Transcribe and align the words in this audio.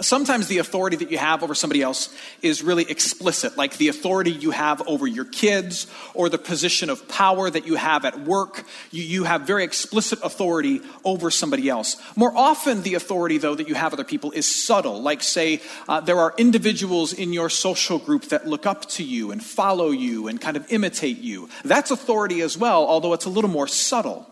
Sometimes 0.00 0.48
the 0.48 0.58
authority 0.58 0.96
that 0.96 1.10
you 1.10 1.18
have 1.18 1.42
over 1.42 1.54
somebody 1.54 1.82
else 1.82 2.14
is 2.42 2.62
really 2.62 2.90
explicit, 2.90 3.56
like 3.56 3.76
the 3.76 3.88
authority 3.88 4.30
you 4.30 4.50
have 4.50 4.82
over 4.86 5.06
your 5.06 5.24
kids 5.24 5.86
or 6.14 6.28
the 6.28 6.38
position 6.38 6.88
of 6.90 7.06
power 7.08 7.50
that 7.50 7.66
you 7.66 7.74
have 7.74 8.04
at 8.04 8.20
work. 8.20 8.64
You, 8.90 9.02
you 9.02 9.24
have 9.24 9.42
very 9.42 9.64
explicit 9.64 10.18
authority 10.22 10.80
over 11.04 11.30
somebody 11.30 11.68
else. 11.68 11.96
More 12.16 12.36
often, 12.36 12.82
the 12.82 12.94
authority, 12.94 13.38
though, 13.38 13.54
that 13.54 13.68
you 13.68 13.74
have 13.74 13.92
other 13.92 14.04
people 14.04 14.32
is 14.32 14.46
subtle, 14.46 15.02
like, 15.02 15.22
say, 15.22 15.60
uh, 15.88 16.00
there 16.00 16.18
are 16.18 16.34
individuals 16.38 17.12
in 17.12 17.32
your 17.32 17.50
social 17.50 17.98
group 17.98 18.24
that 18.26 18.46
look 18.46 18.66
up 18.66 18.86
to 18.90 19.04
you 19.04 19.30
and 19.30 19.42
follow 19.42 19.90
you 19.90 20.28
and 20.28 20.40
kind 20.40 20.56
of 20.56 20.70
imitate 20.72 21.18
you. 21.18 21.48
That's 21.64 21.90
authority 21.90 22.40
as 22.40 22.56
well, 22.56 22.86
although 22.86 23.12
it's 23.12 23.26
a 23.26 23.30
little 23.30 23.50
more 23.50 23.68
subtle. 23.68 24.26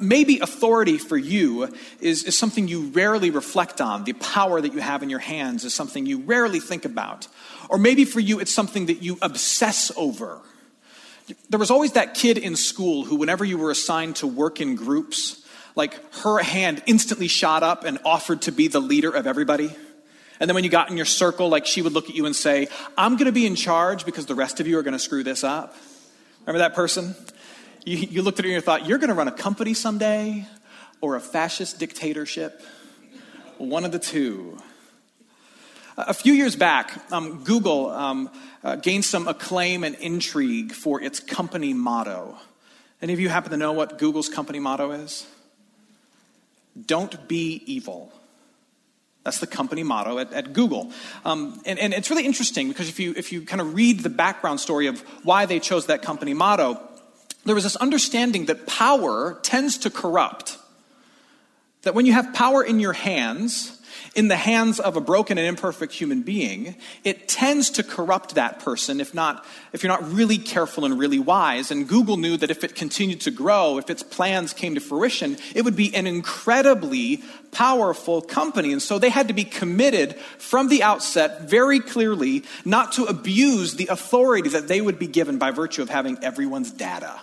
Maybe 0.00 0.38
authority 0.40 0.98
for 0.98 1.16
you 1.16 1.74
is, 2.00 2.24
is 2.24 2.38
something 2.38 2.68
you 2.68 2.88
rarely 2.88 3.30
reflect 3.30 3.80
on. 3.80 4.04
The 4.04 4.12
power 4.12 4.60
that 4.60 4.74
you 4.74 4.80
have 4.80 5.02
in 5.02 5.08
your 5.08 5.18
hands 5.18 5.64
is 5.64 5.72
something 5.72 6.04
you 6.04 6.18
rarely 6.18 6.60
think 6.60 6.84
about. 6.84 7.26
Or 7.70 7.78
maybe 7.78 8.04
for 8.04 8.20
you, 8.20 8.38
it's 8.38 8.52
something 8.52 8.86
that 8.86 9.02
you 9.02 9.18
obsess 9.22 9.90
over. 9.96 10.40
There 11.48 11.58
was 11.58 11.70
always 11.70 11.92
that 11.92 12.14
kid 12.14 12.36
in 12.36 12.54
school 12.54 13.04
who, 13.04 13.16
whenever 13.16 13.44
you 13.44 13.56
were 13.56 13.70
assigned 13.70 14.16
to 14.16 14.26
work 14.26 14.60
in 14.60 14.76
groups, 14.76 15.44
like 15.74 15.98
her 16.16 16.38
hand 16.38 16.82
instantly 16.86 17.28
shot 17.28 17.62
up 17.62 17.84
and 17.84 17.98
offered 18.04 18.42
to 18.42 18.52
be 18.52 18.68
the 18.68 18.80
leader 18.80 19.10
of 19.10 19.26
everybody. 19.26 19.74
And 20.40 20.48
then 20.48 20.54
when 20.54 20.64
you 20.64 20.70
got 20.70 20.90
in 20.90 20.96
your 20.96 21.06
circle, 21.06 21.48
like 21.48 21.66
she 21.66 21.80
would 21.80 21.92
look 21.92 22.10
at 22.10 22.14
you 22.14 22.26
and 22.26 22.36
say, 22.36 22.68
I'm 22.96 23.16
going 23.16 23.26
to 23.26 23.32
be 23.32 23.46
in 23.46 23.56
charge 23.56 24.04
because 24.04 24.26
the 24.26 24.34
rest 24.34 24.60
of 24.60 24.66
you 24.66 24.78
are 24.78 24.82
going 24.82 24.92
to 24.92 24.98
screw 24.98 25.22
this 25.22 25.44
up. 25.44 25.74
Remember 26.40 26.58
that 26.58 26.74
person? 26.74 27.14
You, 27.88 27.96
you 27.96 28.20
looked 28.20 28.38
at 28.38 28.44
it 28.44 28.48
and 28.48 28.54
you 28.54 28.60
thought, 28.60 28.86
you're 28.86 28.98
going 28.98 29.08
to 29.08 29.14
run 29.14 29.28
a 29.28 29.32
company 29.32 29.72
someday 29.72 30.46
or 31.00 31.16
a 31.16 31.20
fascist 31.20 31.78
dictatorship? 31.78 32.60
One 33.56 33.86
of 33.86 33.92
the 33.92 33.98
two. 33.98 34.58
A 35.96 36.12
few 36.12 36.34
years 36.34 36.54
back, 36.54 37.00
um, 37.10 37.44
Google 37.44 37.88
um, 37.88 38.28
uh, 38.62 38.76
gained 38.76 39.06
some 39.06 39.26
acclaim 39.26 39.84
and 39.84 39.94
intrigue 39.94 40.72
for 40.72 41.00
its 41.00 41.18
company 41.18 41.72
motto. 41.72 42.36
Any 43.00 43.14
of 43.14 43.20
you 43.20 43.30
happen 43.30 43.52
to 43.52 43.56
know 43.56 43.72
what 43.72 43.96
Google's 43.96 44.28
company 44.28 44.60
motto 44.60 44.90
is? 44.90 45.26
Don't 46.84 47.26
be 47.26 47.62
evil. 47.64 48.12
That's 49.24 49.38
the 49.38 49.46
company 49.46 49.82
motto 49.82 50.18
at, 50.18 50.30
at 50.34 50.52
Google. 50.52 50.92
Um, 51.24 51.62
and, 51.64 51.78
and 51.78 51.94
it's 51.94 52.10
really 52.10 52.26
interesting 52.26 52.68
because 52.68 52.90
if 52.90 53.00
you, 53.00 53.14
if 53.16 53.32
you 53.32 53.42
kind 53.42 53.62
of 53.62 53.74
read 53.74 54.00
the 54.00 54.10
background 54.10 54.60
story 54.60 54.88
of 54.88 55.00
why 55.24 55.46
they 55.46 55.58
chose 55.58 55.86
that 55.86 56.02
company 56.02 56.34
motto, 56.34 56.87
there 57.48 57.54
was 57.54 57.64
this 57.64 57.76
understanding 57.76 58.46
that 58.46 58.66
power 58.66 59.38
tends 59.42 59.78
to 59.78 59.90
corrupt. 59.90 60.58
That 61.82 61.94
when 61.94 62.06
you 62.06 62.12
have 62.12 62.34
power 62.34 62.62
in 62.62 62.78
your 62.78 62.92
hands, 62.92 63.80
in 64.14 64.28
the 64.28 64.36
hands 64.36 64.80
of 64.80 64.96
a 64.96 65.00
broken 65.00 65.38
and 65.38 65.46
imperfect 65.46 65.92
human 65.92 66.22
being, 66.22 66.76
it 67.04 67.28
tends 67.28 67.70
to 67.70 67.82
corrupt 67.82 68.34
that 68.34 68.60
person 68.60 69.00
if 69.00 69.14
not 69.14 69.46
if 69.72 69.82
you're 69.82 69.92
not 69.92 70.12
really 70.12 70.38
careful 70.38 70.84
and 70.84 70.98
really 70.98 71.18
wise. 71.18 71.70
And 71.70 71.88
Google 71.88 72.16
knew 72.16 72.36
that 72.36 72.50
if 72.50 72.64
it 72.64 72.74
continued 72.74 73.22
to 73.22 73.30
grow, 73.30 73.78
if 73.78 73.90
its 73.90 74.02
plans 74.02 74.52
came 74.52 74.74
to 74.74 74.80
fruition, 74.80 75.36
it 75.54 75.64
would 75.64 75.76
be 75.76 75.94
an 75.94 76.06
incredibly 76.06 77.22
powerful 77.52 78.20
company. 78.20 78.72
And 78.72 78.82
so 78.82 78.98
they 78.98 79.10
had 79.10 79.28
to 79.28 79.34
be 79.34 79.44
committed 79.44 80.16
from 80.38 80.68
the 80.68 80.82
outset 80.82 81.48
very 81.48 81.80
clearly 81.80 82.44
not 82.64 82.92
to 82.92 83.04
abuse 83.04 83.74
the 83.74 83.86
authority 83.86 84.50
that 84.50 84.68
they 84.68 84.80
would 84.80 84.98
be 84.98 85.06
given 85.06 85.38
by 85.38 85.50
virtue 85.50 85.82
of 85.82 85.88
having 85.88 86.18
everyone's 86.22 86.70
data. 86.70 87.18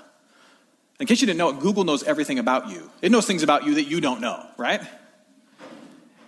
In 0.99 1.07
case 1.07 1.21
you 1.21 1.27
didn't 1.27 1.39
know 1.39 1.49
it, 1.49 1.59
Google 1.59 1.83
knows 1.83 2.03
everything 2.03 2.39
about 2.39 2.69
you. 2.69 2.89
It 3.01 3.11
knows 3.11 3.25
things 3.25 3.43
about 3.43 3.65
you 3.65 3.75
that 3.75 3.83
you 3.83 3.99
don't 3.99 4.21
know, 4.21 4.45
right? 4.57 4.81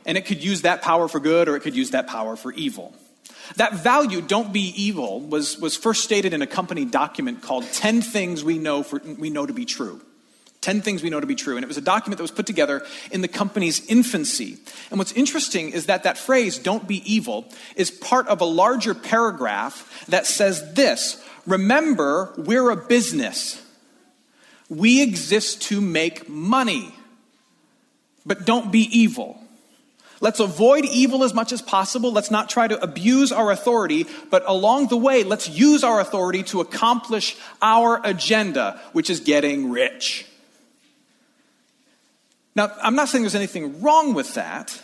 And 0.05 0.17
it 0.17 0.25
could 0.25 0.43
use 0.43 0.63
that 0.63 0.81
power 0.81 1.07
for 1.07 1.19
good 1.19 1.47
or 1.47 1.55
it 1.55 1.61
could 1.61 1.75
use 1.75 1.91
that 1.91 2.07
power 2.07 2.35
for 2.35 2.51
evil. 2.51 2.93
That 3.55 3.75
value, 3.75 4.21
don't 4.21 4.51
be 4.51 4.73
evil, 4.75 5.21
was, 5.21 5.57
was 5.57 5.77
first 5.77 6.03
stated 6.03 6.33
in 6.33 6.41
a 6.41 6.47
company 6.47 6.83
document 6.83 7.41
called 7.41 7.63
10 7.71 8.01
Things 8.01 8.43
We 8.43 8.57
Know, 8.57 8.83
for, 8.83 8.99
we 8.99 9.29
know 9.29 9.45
to 9.45 9.53
Be 9.53 9.63
True. 9.63 10.01
10 10.61 10.81
things 10.81 11.01
we 11.01 11.09
know 11.09 11.19
to 11.19 11.27
be 11.27 11.35
true. 11.35 11.55
And 11.55 11.63
it 11.63 11.67
was 11.67 11.77
a 11.77 11.81
document 11.81 12.17
that 12.17 12.23
was 12.23 12.31
put 12.31 12.45
together 12.45 12.85
in 13.11 13.21
the 13.21 13.27
company's 13.27 13.85
infancy. 13.85 14.57
And 14.89 14.97
what's 14.97 15.13
interesting 15.13 15.69
is 15.69 15.85
that 15.85 16.03
that 16.03 16.17
phrase, 16.17 16.57
don't 16.57 16.87
be 16.87 17.09
evil, 17.09 17.45
is 17.75 17.91
part 17.91 18.27
of 18.27 18.41
a 18.41 18.45
larger 18.45 18.93
paragraph 18.93 20.05
that 20.09 20.25
says 20.25 20.73
this 20.73 21.23
Remember, 21.45 22.33
we're 22.37 22.69
a 22.71 22.75
business. 22.75 23.63
We 24.69 25.01
exist 25.01 25.61
to 25.63 25.79
make 25.79 26.27
money, 26.27 26.93
but 28.25 28.45
don't 28.45 28.71
be 28.71 28.81
evil. 28.97 29.41
Let's 30.19 30.39
avoid 30.39 30.85
evil 30.85 31.23
as 31.23 31.33
much 31.33 31.51
as 31.51 31.61
possible. 31.61 32.11
Let's 32.11 32.31
not 32.31 32.49
try 32.49 32.67
to 32.67 32.81
abuse 32.81 33.31
our 33.31 33.51
authority, 33.51 34.07
but 34.31 34.43
along 34.47 34.87
the 34.87 34.97
way, 34.97 35.23
let's 35.23 35.47
use 35.47 35.83
our 35.83 35.99
authority 35.99 36.43
to 36.43 36.59
accomplish 36.59 37.37
our 37.61 38.01
agenda, 38.03 38.81
which 38.93 39.09
is 39.09 39.19
getting 39.19 39.69
rich. 39.69 40.25
Now, 42.55 42.71
I'm 42.81 42.95
not 42.95 43.09
saying 43.09 43.23
there's 43.23 43.35
anything 43.35 43.81
wrong 43.81 44.15
with 44.15 44.33
that, 44.33 44.81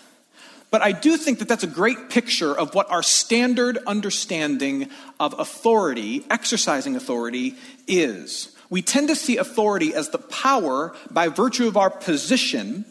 but 0.69 0.83
I 0.83 0.91
do 0.91 1.17
think 1.17 1.39
that 1.39 1.47
that's 1.47 1.63
a 1.63 1.67
great 1.67 2.11
picture 2.11 2.55
of 2.55 2.75
what 2.75 2.91
our 2.91 3.01
standard 3.01 3.79
understanding 3.87 4.89
of 5.19 5.37
authority, 5.39 6.23
exercising 6.29 6.95
authority, 6.95 7.55
is 7.87 8.52
we 8.73 8.81
tend 8.81 9.09
to 9.09 9.15
see 9.15 9.37
authority 9.37 9.93
as 9.93 10.09
the 10.09 10.17
power 10.17 10.95
by 11.11 11.27
virtue 11.27 11.67
of 11.67 11.77
our 11.77 11.91
position 11.91 12.85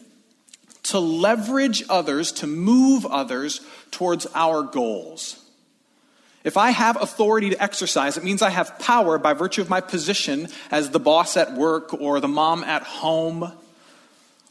to 0.83 0.97
leverage 0.97 1.83
others, 1.89 2.31
to 2.31 2.47
move 2.47 3.05
others 3.05 3.59
towards 3.91 4.25
our 4.33 4.63
goals. 4.63 5.43
If 6.45 6.55
I 6.55 6.69
have 6.69 7.01
authority 7.01 7.49
to 7.49 7.61
exercise, 7.61 8.15
it 8.15 8.23
means 8.23 8.41
I 8.41 8.49
have 8.49 8.79
power 8.79 9.17
by 9.17 9.33
virtue 9.33 9.59
of 9.59 9.69
my 9.69 9.81
position 9.81 10.47
as 10.71 10.91
the 10.91 11.01
boss 11.01 11.35
at 11.35 11.51
work 11.51 11.93
or 11.93 12.21
the 12.21 12.29
mom 12.29 12.63
at 12.63 12.83
home 12.83 13.51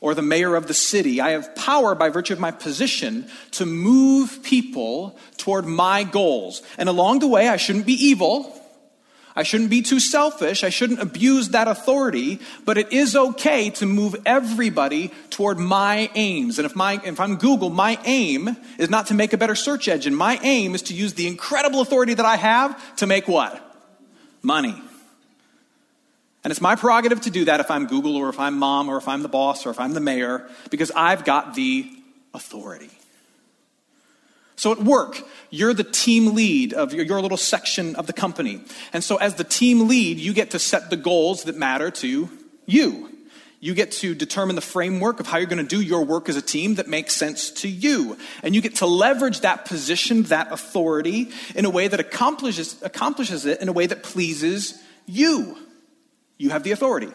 or 0.02 0.14
the 0.14 0.20
mayor 0.20 0.54
of 0.54 0.66
the 0.66 0.74
city. 0.74 1.22
I 1.22 1.30
have 1.30 1.56
power 1.56 1.94
by 1.94 2.10
virtue 2.10 2.34
of 2.34 2.40
my 2.40 2.50
position 2.50 3.26
to 3.52 3.64
move 3.64 4.42
people 4.42 5.16
toward 5.38 5.64
my 5.64 6.04
goals. 6.04 6.60
And 6.76 6.90
along 6.90 7.20
the 7.20 7.26
way, 7.26 7.48
I 7.48 7.56
shouldn't 7.56 7.86
be 7.86 7.94
evil. 7.94 8.58
I 9.34 9.44
shouldn't 9.44 9.70
be 9.70 9.80
too 9.80 9.98
selfish. 9.98 10.62
I 10.62 10.68
shouldn't 10.68 11.00
abuse 11.00 11.50
that 11.50 11.66
authority, 11.66 12.38
but 12.64 12.76
it 12.76 12.92
is 12.92 13.16
okay 13.16 13.70
to 13.70 13.86
move 13.86 14.14
everybody 14.26 15.10
toward 15.30 15.58
my 15.58 16.10
aims. 16.14 16.58
And 16.58 16.66
if, 16.66 16.76
my, 16.76 17.00
if 17.02 17.18
I'm 17.18 17.36
Google, 17.36 17.70
my 17.70 17.98
aim 18.04 18.56
is 18.78 18.90
not 18.90 19.06
to 19.06 19.14
make 19.14 19.32
a 19.32 19.38
better 19.38 19.54
search 19.54 19.88
engine. 19.88 20.14
My 20.14 20.38
aim 20.42 20.74
is 20.74 20.82
to 20.82 20.94
use 20.94 21.14
the 21.14 21.26
incredible 21.26 21.80
authority 21.80 22.14
that 22.14 22.26
I 22.26 22.36
have 22.36 22.96
to 22.96 23.06
make 23.06 23.26
what? 23.26 23.58
Money. 24.42 24.80
And 26.44 26.50
it's 26.50 26.60
my 26.60 26.74
prerogative 26.74 27.20
to 27.22 27.30
do 27.30 27.44
that 27.46 27.60
if 27.60 27.70
I'm 27.70 27.86
Google 27.86 28.16
or 28.16 28.28
if 28.28 28.38
I'm 28.38 28.58
mom 28.58 28.88
or 28.88 28.96
if 28.96 29.08
I'm 29.08 29.22
the 29.22 29.28
boss 29.28 29.64
or 29.64 29.70
if 29.70 29.80
I'm 29.80 29.92
the 29.94 30.00
mayor, 30.00 30.48
because 30.70 30.90
I've 30.90 31.24
got 31.24 31.54
the 31.54 31.90
authority. 32.34 32.90
So 34.62 34.70
at 34.70 34.78
work, 34.78 35.20
you're 35.50 35.74
the 35.74 35.82
team 35.82 36.36
lead 36.36 36.72
of 36.72 36.94
your, 36.94 37.04
your, 37.04 37.20
little 37.20 37.36
section 37.36 37.96
of 37.96 38.06
the 38.06 38.12
company. 38.12 38.60
And 38.92 39.02
so 39.02 39.16
as 39.16 39.34
the 39.34 39.42
team 39.42 39.88
lead, 39.88 40.18
you 40.18 40.32
get 40.32 40.52
to 40.52 40.60
set 40.60 40.88
the 40.88 40.96
goals 40.96 41.42
that 41.44 41.56
matter 41.56 41.90
to 41.90 42.30
you. 42.64 43.10
You 43.58 43.74
get 43.74 43.90
to 43.90 44.14
determine 44.14 44.54
the 44.54 44.62
framework 44.62 45.18
of 45.18 45.26
how 45.26 45.38
you're 45.38 45.48
going 45.48 45.66
to 45.66 45.68
do 45.68 45.80
your 45.80 46.04
work 46.04 46.28
as 46.28 46.36
a 46.36 46.40
team 46.40 46.76
that 46.76 46.86
makes 46.86 47.16
sense 47.16 47.50
to 47.62 47.68
you. 47.68 48.16
And 48.44 48.54
you 48.54 48.60
get 48.60 48.76
to 48.76 48.86
leverage 48.86 49.40
that 49.40 49.64
position, 49.64 50.22
that 50.24 50.52
authority, 50.52 51.32
in 51.56 51.64
a 51.64 51.70
way 51.70 51.88
that 51.88 51.98
accomplishes, 51.98 52.80
accomplishes 52.82 53.46
it 53.46 53.60
in 53.60 53.68
a 53.68 53.72
way 53.72 53.86
that 53.86 54.04
pleases 54.04 54.80
you. 55.06 55.58
You 56.38 56.50
have 56.50 56.62
the 56.62 56.70
authority. 56.70 57.12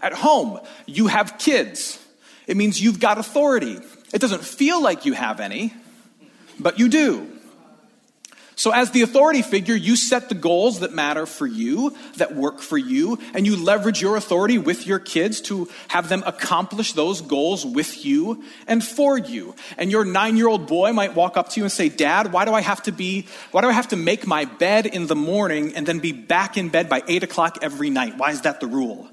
At 0.00 0.12
home, 0.12 0.60
you 0.86 1.08
have 1.08 1.36
kids. 1.36 1.98
It 2.46 2.56
means 2.56 2.80
you've 2.80 3.00
got 3.00 3.18
authority. 3.18 3.80
It 4.14 4.20
doesn't 4.20 4.44
feel 4.44 4.80
like 4.80 5.04
you 5.04 5.14
have 5.14 5.40
any, 5.40 5.74
but 6.60 6.78
you 6.78 6.88
do. 6.88 7.30
So, 8.60 8.72
as 8.72 8.90
the 8.90 9.00
authority 9.00 9.40
figure, 9.40 9.74
you 9.74 9.96
set 9.96 10.28
the 10.28 10.34
goals 10.34 10.80
that 10.80 10.92
matter 10.92 11.24
for 11.24 11.46
you, 11.46 11.96
that 12.18 12.36
work 12.36 12.60
for 12.60 12.76
you, 12.76 13.18
and 13.32 13.46
you 13.46 13.56
leverage 13.56 14.02
your 14.02 14.16
authority 14.16 14.58
with 14.58 14.86
your 14.86 14.98
kids 14.98 15.40
to 15.48 15.70
have 15.88 16.10
them 16.10 16.22
accomplish 16.26 16.92
those 16.92 17.22
goals 17.22 17.64
with 17.64 18.04
you 18.04 18.44
and 18.66 18.84
for 18.84 19.16
you. 19.16 19.54
And 19.78 19.90
your 19.90 20.04
nine 20.04 20.36
year 20.36 20.46
old 20.46 20.66
boy 20.66 20.92
might 20.92 21.14
walk 21.14 21.38
up 21.38 21.48
to 21.48 21.60
you 21.60 21.64
and 21.64 21.72
say, 21.72 21.88
Dad, 21.88 22.34
why 22.34 22.44
do 22.44 22.52
I 22.52 22.60
have 22.60 22.82
to 22.82 22.92
be, 22.92 23.26
why 23.50 23.62
do 23.62 23.68
I 23.68 23.72
have 23.72 23.88
to 23.88 23.96
make 23.96 24.26
my 24.26 24.44
bed 24.44 24.84
in 24.84 25.06
the 25.06 25.16
morning 25.16 25.74
and 25.74 25.86
then 25.86 25.98
be 25.98 26.12
back 26.12 26.58
in 26.58 26.68
bed 26.68 26.90
by 26.90 27.02
eight 27.08 27.22
o'clock 27.22 27.60
every 27.62 27.88
night? 27.88 28.18
Why 28.18 28.30
is 28.30 28.42
that 28.42 28.60
the 28.60 28.66
rule? 28.66 29.08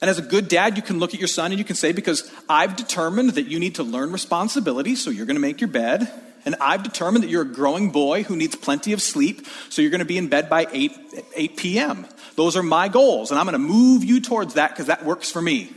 And 0.00 0.10
as 0.10 0.18
a 0.18 0.22
good 0.22 0.48
dad, 0.48 0.76
you 0.76 0.82
can 0.82 0.98
look 0.98 1.14
at 1.14 1.20
your 1.20 1.28
son 1.28 1.52
and 1.52 1.60
you 1.60 1.64
can 1.64 1.76
say, 1.76 1.92
Because 1.92 2.28
I've 2.48 2.74
determined 2.74 3.34
that 3.34 3.46
you 3.46 3.60
need 3.60 3.76
to 3.76 3.84
learn 3.84 4.10
responsibility, 4.10 4.96
so 4.96 5.10
you're 5.10 5.26
going 5.26 5.36
to 5.36 5.40
make 5.40 5.60
your 5.60 5.70
bed 5.70 6.10
and 6.44 6.54
I've 6.60 6.82
determined 6.82 7.24
that 7.24 7.30
you're 7.30 7.42
a 7.42 7.46
growing 7.46 7.90
boy 7.90 8.22
who 8.22 8.36
needs 8.36 8.54
plenty 8.54 8.92
of 8.92 9.00
sleep, 9.00 9.46
so 9.68 9.82
you're 9.82 9.90
going 9.90 10.00
to 10.00 10.04
be 10.04 10.18
in 10.18 10.28
bed 10.28 10.48
by 10.48 10.66
8, 10.70 10.92
8 11.34 11.56
p.m. 11.56 12.06
Those 12.36 12.56
are 12.56 12.62
my 12.62 12.88
goals, 12.88 13.30
and 13.30 13.38
I'm 13.38 13.46
going 13.46 13.54
to 13.54 13.58
move 13.58 14.04
you 14.04 14.20
towards 14.20 14.54
that 14.54 14.70
because 14.70 14.86
that 14.86 15.04
works 15.04 15.30
for 15.30 15.40
me. 15.40 15.72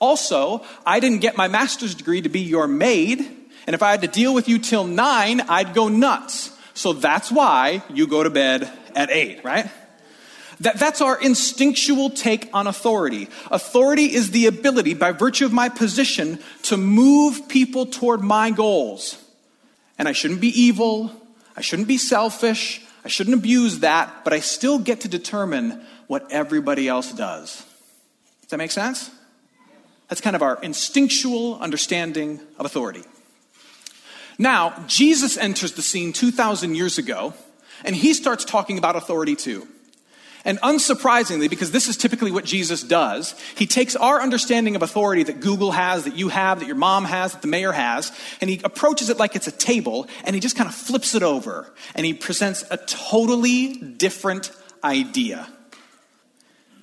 Also, 0.00 0.64
I 0.86 1.00
didn't 1.00 1.18
get 1.18 1.36
my 1.36 1.48
master's 1.48 1.94
degree 1.94 2.22
to 2.22 2.28
be 2.28 2.40
your 2.40 2.66
maid, 2.66 3.20
and 3.66 3.74
if 3.74 3.82
I 3.82 3.90
had 3.90 4.02
to 4.02 4.08
deal 4.08 4.32
with 4.32 4.48
you 4.48 4.58
till 4.58 4.84
9, 4.84 5.40
I'd 5.42 5.74
go 5.74 5.88
nuts. 5.88 6.56
So 6.74 6.92
that's 6.92 7.30
why 7.30 7.82
you 7.92 8.06
go 8.06 8.22
to 8.22 8.30
bed 8.30 8.70
at 8.94 9.10
8, 9.10 9.44
right? 9.44 9.70
That, 10.60 10.78
that's 10.78 11.00
our 11.00 11.20
instinctual 11.20 12.10
take 12.10 12.48
on 12.52 12.66
authority. 12.66 13.28
Authority 13.50 14.14
is 14.14 14.30
the 14.30 14.46
ability, 14.46 14.94
by 14.94 15.12
virtue 15.12 15.44
of 15.44 15.52
my 15.52 15.68
position, 15.68 16.38
to 16.62 16.76
move 16.76 17.48
people 17.48 17.86
toward 17.86 18.22
my 18.22 18.50
goals. 18.50 19.22
And 19.98 20.08
I 20.08 20.12
shouldn't 20.12 20.40
be 20.40 20.48
evil. 20.48 21.10
I 21.56 21.60
shouldn't 21.60 21.88
be 21.88 21.98
selfish. 21.98 22.82
I 23.04 23.08
shouldn't 23.08 23.36
abuse 23.36 23.80
that, 23.80 24.24
but 24.24 24.32
I 24.32 24.40
still 24.40 24.78
get 24.78 25.00
to 25.02 25.08
determine 25.08 25.82
what 26.06 26.30
everybody 26.30 26.88
else 26.88 27.12
does. 27.12 27.64
Does 28.42 28.50
that 28.50 28.58
make 28.58 28.70
sense? 28.70 29.10
That's 30.08 30.20
kind 30.20 30.36
of 30.36 30.42
our 30.42 30.58
instinctual 30.62 31.58
understanding 31.60 32.40
of 32.58 32.66
authority. 32.66 33.04
Now, 34.38 34.84
Jesus 34.86 35.36
enters 35.36 35.72
the 35.72 35.82
scene 35.82 36.12
2,000 36.12 36.74
years 36.74 36.96
ago, 36.96 37.34
and 37.84 37.94
he 37.94 38.14
starts 38.14 38.44
talking 38.44 38.78
about 38.78 38.96
authority 38.96 39.36
too. 39.36 39.66
And 40.48 40.58
unsurprisingly, 40.62 41.50
because 41.50 41.72
this 41.72 41.88
is 41.88 41.98
typically 41.98 42.30
what 42.30 42.46
Jesus 42.46 42.82
does, 42.82 43.34
he 43.54 43.66
takes 43.66 43.94
our 43.94 44.22
understanding 44.22 44.76
of 44.76 44.82
authority 44.82 45.22
that 45.24 45.40
Google 45.40 45.72
has, 45.72 46.04
that 46.04 46.16
you 46.16 46.30
have, 46.30 46.60
that 46.60 46.66
your 46.66 46.74
mom 46.74 47.04
has, 47.04 47.32
that 47.32 47.42
the 47.42 47.48
mayor 47.48 47.70
has, 47.70 48.10
and 48.40 48.48
he 48.48 48.58
approaches 48.64 49.10
it 49.10 49.18
like 49.18 49.36
it's 49.36 49.46
a 49.46 49.52
table, 49.52 50.08
and 50.24 50.34
he 50.34 50.40
just 50.40 50.56
kind 50.56 50.66
of 50.66 50.74
flips 50.74 51.14
it 51.14 51.22
over, 51.22 51.70
and 51.94 52.06
he 52.06 52.14
presents 52.14 52.64
a 52.70 52.78
totally 52.78 53.74
different 53.74 54.50
idea. 54.82 55.46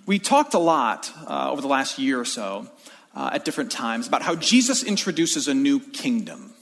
We 0.06 0.20
talked 0.20 0.54
a 0.54 0.60
lot 0.60 1.12
uh, 1.26 1.50
over 1.50 1.62
the 1.62 1.68
last 1.68 1.98
year 1.98 2.20
or 2.20 2.26
so 2.26 2.68
uh, 3.16 3.32
at 3.34 3.46
different 3.46 3.72
times 3.72 4.08
about 4.08 4.22
how 4.22 4.36
Jesus 4.36 4.84
introduces 4.84 5.48
a 5.48 5.56
new 5.56 5.80
kingdom. 5.80 6.55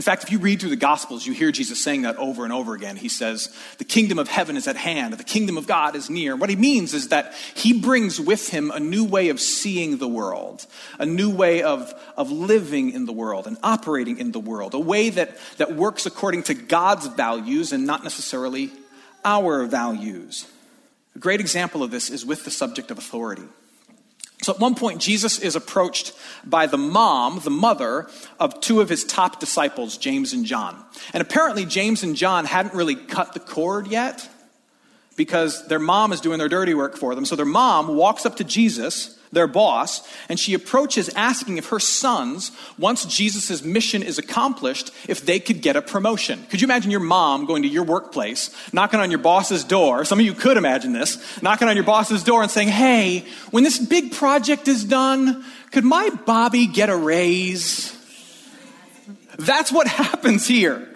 In 0.00 0.02
fact, 0.02 0.24
if 0.24 0.32
you 0.32 0.38
read 0.38 0.60
through 0.60 0.70
the 0.70 0.76
Gospels, 0.76 1.26
you 1.26 1.34
hear 1.34 1.52
Jesus 1.52 1.84
saying 1.84 2.02
that 2.02 2.16
over 2.16 2.44
and 2.44 2.54
over 2.54 2.74
again. 2.74 2.96
He 2.96 3.10
says, 3.10 3.54
The 3.76 3.84
kingdom 3.84 4.18
of 4.18 4.28
heaven 4.28 4.56
is 4.56 4.66
at 4.66 4.76
hand, 4.76 5.12
the 5.12 5.22
kingdom 5.22 5.58
of 5.58 5.66
God 5.66 5.94
is 5.94 6.08
near. 6.08 6.34
What 6.34 6.48
he 6.48 6.56
means 6.56 6.94
is 6.94 7.08
that 7.08 7.34
he 7.54 7.78
brings 7.78 8.18
with 8.18 8.48
him 8.48 8.70
a 8.70 8.80
new 8.80 9.04
way 9.04 9.28
of 9.28 9.38
seeing 9.38 9.98
the 9.98 10.08
world, 10.08 10.66
a 10.98 11.04
new 11.04 11.28
way 11.28 11.62
of, 11.62 11.92
of 12.16 12.30
living 12.30 12.92
in 12.92 13.04
the 13.04 13.12
world 13.12 13.46
and 13.46 13.58
operating 13.62 14.16
in 14.16 14.32
the 14.32 14.40
world, 14.40 14.72
a 14.72 14.78
way 14.78 15.10
that, 15.10 15.36
that 15.58 15.76
works 15.76 16.06
according 16.06 16.44
to 16.44 16.54
God's 16.54 17.06
values 17.06 17.74
and 17.74 17.84
not 17.84 18.02
necessarily 18.02 18.72
our 19.22 19.66
values. 19.66 20.46
A 21.14 21.18
great 21.18 21.40
example 21.40 21.82
of 21.82 21.90
this 21.90 22.08
is 22.08 22.24
with 22.24 22.46
the 22.46 22.50
subject 22.50 22.90
of 22.90 22.96
authority. 22.96 23.44
So 24.42 24.52
at 24.52 24.58
one 24.58 24.74
point, 24.74 25.00
Jesus 25.00 25.38
is 25.38 25.54
approached 25.54 26.12
by 26.44 26.66
the 26.66 26.78
mom, 26.78 27.40
the 27.40 27.50
mother 27.50 28.08
of 28.38 28.60
two 28.60 28.80
of 28.80 28.88
his 28.88 29.04
top 29.04 29.38
disciples, 29.38 29.98
James 29.98 30.32
and 30.32 30.46
John. 30.46 30.82
And 31.12 31.20
apparently, 31.20 31.66
James 31.66 32.02
and 32.02 32.16
John 32.16 32.46
hadn't 32.46 32.74
really 32.74 32.96
cut 32.96 33.34
the 33.34 33.40
cord 33.40 33.86
yet 33.86 34.28
because 35.20 35.68
their 35.68 35.78
mom 35.78 36.14
is 36.14 36.20
doing 36.22 36.38
their 36.38 36.48
dirty 36.48 36.72
work 36.72 36.96
for 36.96 37.14
them. 37.14 37.26
So 37.26 37.36
their 37.36 37.44
mom 37.44 37.94
walks 37.94 38.24
up 38.24 38.36
to 38.36 38.44
Jesus 38.44 39.18
their 39.32 39.46
boss, 39.46 40.00
and 40.30 40.40
she 40.40 40.54
approaches 40.54 41.10
asking 41.10 41.58
if 41.58 41.68
her 41.68 41.78
sons, 41.78 42.52
once 42.78 43.04
Jesus' 43.04 43.62
mission 43.62 44.02
is 44.02 44.16
accomplished, 44.16 44.90
if 45.06 45.26
they 45.26 45.38
could 45.38 45.60
get 45.60 45.76
a 45.76 45.82
promotion. 45.82 46.42
Could 46.48 46.62
you 46.62 46.66
imagine 46.66 46.90
your 46.90 47.00
mom 47.00 47.44
going 47.44 47.62
to 47.64 47.68
your 47.68 47.84
workplace, 47.84 48.48
knocking 48.72 48.98
on 48.98 49.10
your 49.10 49.20
boss's 49.20 49.62
door? 49.62 50.06
Some 50.06 50.18
of 50.18 50.24
you 50.24 50.32
could 50.32 50.56
imagine 50.56 50.94
this, 50.94 51.42
knocking 51.42 51.68
on 51.68 51.76
your 51.76 51.84
boss's 51.84 52.24
door 52.24 52.40
and 52.40 52.50
saying, 52.50 52.68
Hey, 52.68 53.26
when 53.50 53.62
this 53.62 53.78
big 53.78 54.12
project 54.12 54.68
is 54.68 54.84
done, 54.84 55.44
could 55.70 55.84
my 55.84 56.08
Bobby 56.24 56.66
get 56.66 56.88
a 56.88 56.96
raise? 56.96 57.94
That's 59.38 59.70
what 59.70 59.86
happens 60.02 60.46
here. 60.46 60.88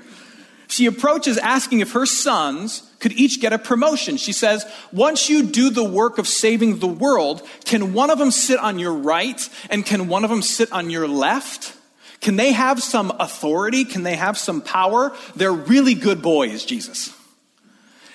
She 0.75 0.87
approaches 0.87 1.39
asking 1.39 1.79
if 1.79 1.93
her 1.93 2.05
sons 2.05 2.83
could 2.99 3.13
each 3.13 3.41
get 3.41 3.53
a 3.53 3.61
promotion. 3.61 4.17
She 4.17 4.33
says, 4.33 4.67
Once 4.93 5.31
you 5.31 5.45
do 5.45 5.71
the 5.71 5.85
work 5.85 6.19
of 6.19 6.27
saving 6.27 6.81
the 6.81 6.89
world, 6.89 7.47
can 7.65 7.93
one 7.93 8.11
of 8.11 8.19
them 8.19 8.33
sit 8.33 8.59
on 8.59 8.81
your 8.81 8.93
right 8.93 9.49
and 9.71 9.87
can 9.87 10.09
one 10.09 10.25
of 10.25 10.31
them 10.31 10.43
sit 10.43 10.73
on 10.73 10.91
your 10.91 11.07
left? 11.07 11.77
Can 12.21 12.35
they 12.35 12.51
have 12.51 12.83
some 12.83 13.13
authority? 13.21 13.85
Can 13.85 14.03
they 14.03 14.17
have 14.17 14.37
some 14.37 14.61
power? 14.61 15.17
They're 15.37 15.53
really 15.53 15.95
good 15.95 16.23
boys, 16.23 16.65
Jesus. 16.65 17.17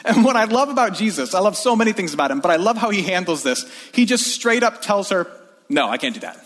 And 0.03 0.25
what 0.25 0.35
I 0.35 0.43
love 0.43 0.67
about 0.67 0.93
Jesus, 0.95 1.33
I 1.33 1.39
love 1.39 1.55
so 1.55 1.77
many 1.77 1.93
things 1.93 2.13
about 2.13 2.29
him, 2.29 2.41
but 2.41 2.51
I 2.51 2.57
love 2.57 2.75
how 2.75 2.89
he 2.89 3.03
handles 3.03 3.41
this. 3.41 3.71
He 3.93 4.05
just 4.05 4.27
straight 4.27 4.63
up 4.63 4.81
tells 4.81 5.11
her, 5.11 5.31
No, 5.69 5.87
I 5.87 5.97
can't 5.97 6.13
do 6.13 6.19
that. 6.19 6.45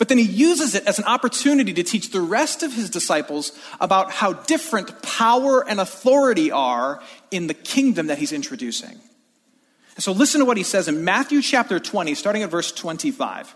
But 0.00 0.08
then 0.08 0.16
he 0.16 0.24
uses 0.24 0.74
it 0.74 0.86
as 0.86 0.98
an 0.98 1.04
opportunity 1.04 1.74
to 1.74 1.82
teach 1.82 2.08
the 2.08 2.22
rest 2.22 2.62
of 2.62 2.72
his 2.72 2.88
disciples 2.88 3.52
about 3.82 4.10
how 4.10 4.32
different 4.32 5.02
power 5.02 5.62
and 5.68 5.78
authority 5.78 6.50
are 6.50 7.02
in 7.30 7.48
the 7.48 7.54
kingdom 7.54 8.06
that 8.06 8.16
he's 8.16 8.32
introducing. 8.32 8.98
And 9.96 10.02
so 10.02 10.12
listen 10.12 10.38
to 10.38 10.46
what 10.46 10.56
he 10.56 10.62
says 10.62 10.88
in 10.88 11.04
Matthew 11.04 11.42
chapter 11.42 11.78
20, 11.78 12.14
starting 12.14 12.42
at 12.42 12.50
verse 12.50 12.72
25. 12.72 13.54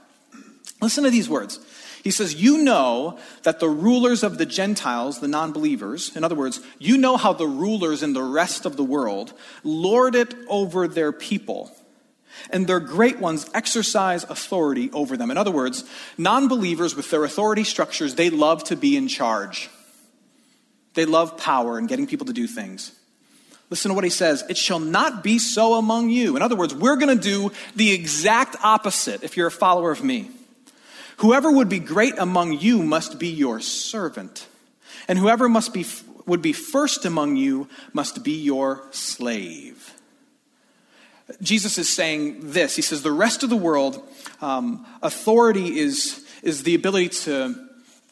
Listen 0.82 1.04
to 1.04 1.10
these 1.10 1.30
words. 1.30 1.60
He 2.02 2.10
says, 2.10 2.34
You 2.34 2.58
know 2.62 3.18
that 3.44 3.58
the 3.58 3.70
rulers 3.70 4.22
of 4.22 4.36
the 4.36 4.44
Gentiles, 4.44 5.20
the 5.20 5.28
non 5.28 5.52
believers, 5.52 6.14
in 6.14 6.24
other 6.24 6.34
words, 6.34 6.60
you 6.78 6.98
know 6.98 7.16
how 7.16 7.32
the 7.32 7.46
rulers 7.46 8.02
in 8.02 8.12
the 8.12 8.22
rest 8.22 8.66
of 8.66 8.76
the 8.76 8.84
world 8.84 9.32
lord 9.62 10.14
it 10.14 10.34
over 10.48 10.88
their 10.88 11.10
people 11.10 11.74
and 12.50 12.66
their 12.66 12.80
great 12.80 13.18
ones 13.18 13.48
exercise 13.54 14.24
authority 14.24 14.90
over 14.92 15.16
them. 15.16 15.30
In 15.30 15.38
other 15.38 15.50
words, 15.50 15.84
non 16.18 16.48
believers 16.48 16.94
with 16.94 17.10
their 17.10 17.24
authority 17.24 17.64
structures, 17.64 18.14
they 18.14 18.30
love 18.30 18.64
to 18.64 18.76
be 18.76 18.96
in 18.96 19.08
charge. 19.08 19.70
They 20.94 21.04
love 21.06 21.36
power 21.36 21.78
and 21.78 21.88
getting 21.88 22.06
people 22.06 22.26
to 22.26 22.32
do 22.32 22.46
things. 22.46 22.92
Listen 23.70 23.88
to 23.88 23.94
what 23.94 24.04
he 24.04 24.10
says. 24.10 24.44
It 24.48 24.56
shall 24.56 24.78
not 24.78 25.24
be 25.24 25.38
so 25.38 25.74
among 25.74 26.10
you. 26.10 26.36
In 26.36 26.42
other 26.42 26.56
words, 26.56 26.74
we're 26.74 26.96
going 26.96 27.16
to 27.16 27.22
do 27.22 27.50
the 27.74 27.92
exact 27.92 28.56
opposite 28.62 29.24
if 29.24 29.36
you're 29.36 29.48
a 29.48 29.50
follower 29.52 29.90
of 29.90 30.04
me. 30.04 30.30
Whoever 31.18 31.50
would 31.50 31.68
be 31.68 31.78
great 31.78 32.14
among 32.18 32.60
you 32.60 32.82
must 32.82 33.18
be 33.18 33.28
your 33.28 33.60
servant. 33.60 34.46
And 35.08 35.18
whoever 35.18 35.48
must 35.48 35.72
be, 35.72 35.86
would 36.26 36.42
be 36.42 36.52
first 36.52 37.04
among 37.04 37.36
you 37.36 37.68
must 37.92 38.22
be 38.24 38.32
your 38.32 38.82
slave. 38.90 39.92
Jesus 41.40 41.78
is 41.78 41.94
saying 41.94 42.52
this. 42.52 42.76
He 42.76 42.82
says, 42.82 43.02
the 43.02 43.12
rest 43.12 43.42
of 43.42 43.50
the 43.50 43.56
world, 43.56 44.06
um, 44.40 44.86
authority 45.02 45.78
is, 45.78 46.24
is 46.42 46.62
the 46.64 46.74
ability 46.74 47.08
to, 47.08 47.54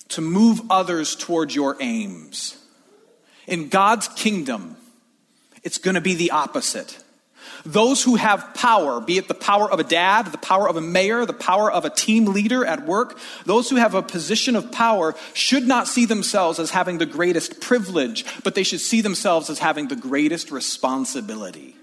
to 0.09 0.21
move 0.21 0.62
others 0.71 1.14
towards 1.14 1.54
your 1.54 1.76
aims. 1.81 2.59
In 3.47 3.69
God's 3.69 4.09
kingdom, 4.09 4.76
it's 5.62 5.78
going 5.78 5.95
to 5.95 6.00
be 6.00 6.14
the 6.14 6.31
opposite. 6.31 6.99
Those 7.64 8.02
who 8.02 8.16
have 8.16 8.54
power, 8.54 9.00
be 9.00 9.19
it 9.19 9.28
the 9.28 9.35
power 9.35 9.71
of 9.71 9.78
a 9.78 9.85
dad, 9.85 10.26
the 10.26 10.38
power 10.38 10.69
of 10.69 10.76
a 10.76 10.81
mayor, 10.81 11.26
the 11.26 11.33
power 11.33 11.71
of 11.71 11.85
a 11.85 11.90
team 11.90 12.26
leader 12.26 12.64
at 12.64 12.87
work, 12.87 13.19
those 13.45 13.71
who 13.71 13.76
have 13.76 13.95
a 13.95 14.02
position 14.02 14.57
of 14.57 14.73
power 14.73 15.14
should 15.35 15.69
not 15.69 15.87
see 15.87 16.07
themselves 16.07 16.59
as 16.59 16.71
having 16.71 16.99
the 16.99 17.07
greatest 17.07 17.61
privilege, 17.61 18.25
but 18.42 18.54
they 18.54 18.64
should 18.64 18.81
see 18.81 19.00
themselves 19.00 19.49
as 19.50 19.59
having 19.61 19.88
the 19.88 19.97
greatest 19.97 20.50
responsibility. 20.50 21.76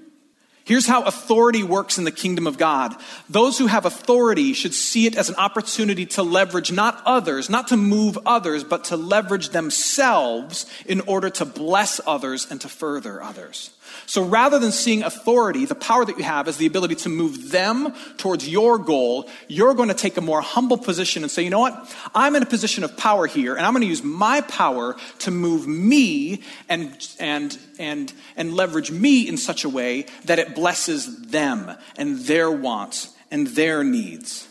Here's 0.69 0.85
how 0.85 1.01
authority 1.01 1.63
works 1.63 1.97
in 1.97 2.03
the 2.03 2.11
kingdom 2.11 2.45
of 2.45 2.59
God. 2.59 2.95
Those 3.27 3.57
who 3.57 3.65
have 3.65 3.87
authority 3.87 4.53
should 4.53 4.75
see 4.75 5.07
it 5.07 5.15
as 5.15 5.27
an 5.27 5.33
opportunity 5.37 6.05
to 6.05 6.21
leverage 6.21 6.71
not 6.71 7.01
others, 7.07 7.49
not 7.49 7.69
to 7.69 7.75
move 7.75 8.19
others, 8.23 8.63
but 8.63 8.83
to 8.83 8.95
leverage 8.95 9.49
themselves 9.49 10.67
in 10.85 11.01
order 11.01 11.31
to 11.31 11.43
bless 11.43 11.99
others 12.05 12.45
and 12.51 12.61
to 12.61 12.69
further 12.69 13.19
others. 13.23 13.71
So 14.05 14.23
rather 14.23 14.59
than 14.59 14.71
seeing 14.71 15.03
authority, 15.03 15.65
the 15.65 15.75
power 15.75 16.05
that 16.05 16.17
you 16.17 16.23
have 16.23 16.47
is 16.47 16.57
the 16.57 16.65
ability 16.65 16.95
to 16.95 17.09
move 17.09 17.51
them 17.51 17.93
towards 18.17 18.47
your 18.47 18.77
goal, 18.77 19.29
you're 19.47 19.73
going 19.73 19.89
to 19.89 19.95
take 19.95 20.17
a 20.17 20.21
more 20.21 20.41
humble 20.41 20.77
position 20.77 21.23
and 21.23 21.31
say, 21.31 21.43
you 21.43 21.49
know 21.49 21.59
what? 21.59 21.95
I'm 22.13 22.35
in 22.35 22.43
a 22.43 22.47
position 22.47 22.83
of 22.83 22.97
power 22.97 23.27
here, 23.27 23.55
and 23.55 23.65
I'm 23.65 23.73
going 23.73 23.81
to 23.81 23.87
use 23.87 24.03
my 24.03 24.41
power 24.41 24.95
to 25.19 25.31
move 25.31 25.67
me 25.67 26.43
and, 26.67 26.95
and, 27.19 27.57
and, 27.77 28.13
and 28.35 28.53
leverage 28.53 28.91
me 28.91 29.27
in 29.27 29.37
such 29.37 29.63
a 29.63 29.69
way 29.69 30.05
that 30.25 30.39
it 30.39 30.55
blesses 30.55 31.27
them 31.27 31.71
and 31.97 32.19
their 32.19 32.51
wants 32.51 33.13
and 33.31 33.47
their 33.47 33.83
needs. 33.83 34.47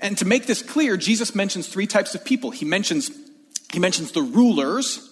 And 0.00 0.16
to 0.18 0.24
make 0.24 0.46
this 0.46 0.62
clear, 0.62 0.96
Jesus 0.96 1.34
mentions 1.34 1.68
three 1.68 1.86
types 1.86 2.14
of 2.14 2.24
people. 2.24 2.50
He 2.50 2.64
mentions, 2.64 3.10
he 3.72 3.78
mentions 3.78 4.12
the 4.12 4.22
rulers, 4.22 5.09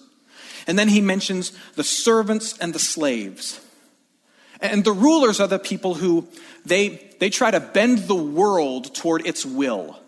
and 0.69 0.79
then 0.79 0.89
he 0.89 1.01
mentions 1.01 1.53
the 1.75 1.83
servants 1.83 2.57
and 2.59 2.75
the 2.75 2.79
slaves. 2.79 3.59
And 4.61 4.85
the 4.85 4.93
rulers 4.93 5.41
are 5.41 5.47
the 5.47 5.59
people 5.59 5.95
who 5.95 6.29
they, 6.67 7.11
they 7.19 7.31
try 7.31 7.51
to 7.51 7.59
bend 7.59 8.01
the 8.01 8.15
world 8.15 8.95
toward 8.95 9.27
its 9.27 9.47
will, 9.47 9.99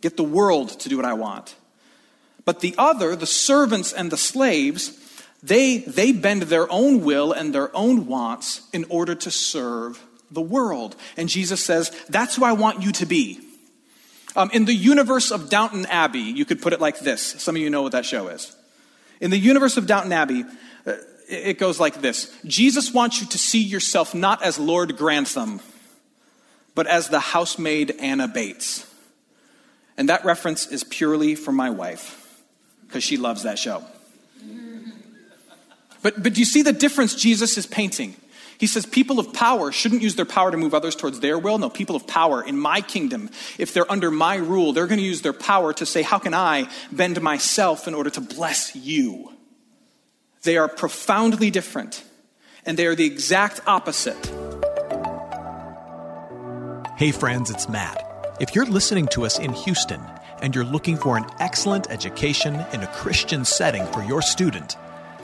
get 0.00 0.16
the 0.16 0.24
world 0.24 0.70
to 0.80 0.88
do 0.88 0.96
what 0.96 1.04
I 1.04 1.12
want. 1.12 1.54
But 2.46 2.60
the 2.60 2.74
other, 2.78 3.14
the 3.14 3.26
servants 3.26 3.92
and 3.92 4.10
the 4.10 4.16
slaves, 4.16 4.98
they, 5.42 5.78
they 5.78 6.12
bend 6.12 6.42
their 6.42 6.70
own 6.72 7.04
will 7.04 7.32
and 7.32 7.54
their 7.54 7.74
own 7.76 8.06
wants 8.06 8.62
in 8.72 8.86
order 8.88 9.14
to 9.14 9.30
serve 9.30 10.02
the 10.30 10.40
world. 10.40 10.96
And 11.18 11.28
Jesus 11.28 11.62
says, 11.62 11.90
That's 12.08 12.36
who 12.36 12.44
I 12.44 12.52
want 12.52 12.82
you 12.82 12.92
to 12.92 13.04
be. 13.04 13.40
Um, 14.36 14.48
in 14.54 14.64
the 14.64 14.74
universe 14.74 15.30
of 15.30 15.50
Downton 15.50 15.84
Abbey, 15.86 16.20
you 16.20 16.44
could 16.46 16.62
put 16.62 16.72
it 16.72 16.80
like 16.80 17.00
this. 17.00 17.20
Some 17.20 17.56
of 17.56 17.62
you 17.62 17.68
know 17.68 17.82
what 17.82 17.92
that 17.92 18.06
show 18.06 18.28
is. 18.28 18.56
In 19.20 19.30
the 19.30 19.38
universe 19.38 19.76
of 19.76 19.86
Downton 19.86 20.12
Abbey, 20.12 20.44
uh, 20.86 20.92
it 21.28 21.58
goes 21.58 21.78
like 21.78 22.00
this 22.00 22.34
Jesus 22.44 22.92
wants 22.92 23.20
you 23.20 23.26
to 23.28 23.38
see 23.38 23.62
yourself 23.62 24.14
not 24.14 24.42
as 24.42 24.58
Lord 24.58 24.96
Grantham, 24.96 25.60
but 26.74 26.86
as 26.86 27.08
the 27.08 27.20
housemaid 27.20 27.94
Anna 28.00 28.26
Bates. 28.26 28.86
And 29.96 30.08
that 30.08 30.24
reference 30.24 30.66
is 30.66 30.82
purely 30.82 31.34
for 31.34 31.52
my 31.52 31.70
wife, 31.70 32.42
because 32.86 33.04
she 33.04 33.16
loves 33.16 33.42
that 33.42 33.58
show. 33.58 33.84
But, 36.02 36.22
but 36.22 36.32
do 36.32 36.40
you 36.40 36.46
see 36.46 36.62
the 36.62 36.72
difference 36.72 37.14
Jesus 37.14 37.58
is 37.58 37.66
painting? 37.66 38.16
He 38.60 38.66
says 38.66 38.84
people 38.84 39.18
of 39.18 39.32
power 39.32 39.72
shouldn't 39.72 40.02
use 40.02 40.16
their 40.16 40.26
power 40.26 40.50
to 40.50 40.58
move 40.58 40.74
others 40.74 40.94
towards 40.94 41.20
their 41.20 41.38
will. 41.38 41.56
No, 41.56 41.70
people 41.70 41.96
of 41.96 42.06
power 42.06 42.44
in 42.44 42.58
my 42.58 42.82
kingdom, 42.82 43.30
if 43.56 43.72
they're 43.72 43.90
under 43.90 44.10
my 44.10 44.36
rule, 44.36 44.74
they're 44.74 44.86
going 44.86 45.00
to 45.00 45.04
use 45.04 45.22
their 45.22 45.32
power 45.32 45.72
to 45.72 45.86
say, 45.86 46.02
How 46.02 46.18
can 46.18 46.34
I 46.34 46.68
bend 46.92 47.22
myself 47.22 47.88
in 47.88 47.94
order 47.94 48.10
to 48.10 48.20
bless 48.20 48.76
you? 48.76 49.32
They 50.42 50.58
are 50.58 50.68
profoundly 50.68 51.50
different, 51.50 52.04
and 52.66 52.78
they 52.78 52.84
are 52.84 52.94
the 52.94 53.06
exact 53.06 53.62
opposite. 53.66 54.26
Hey, 56.98 57.12
friends, 57.12 57.48
it's 57.48 57.66
Matt. 57.66 58.36
If 58.40 58.54
you're 58.54 58.66
listening 58.66 59.06
to 59.12 59.24
us 59.24 59.38
in 59.38 59.54
Houston 59.54 60.02
and 60.42 60.54
you're 60.54 60.64
looking 60.64 60.98
for 60.98 61.16
an 61.16 61.24
excellent 61.38 61.90
education 61.90 62.62
in 62.74 62.82
a 62.82 62.86
Christian 62.88 63.46
setting 63.46 63.86
for 63.86 64.02
your 64.02 64.20
student, 64.20 64.76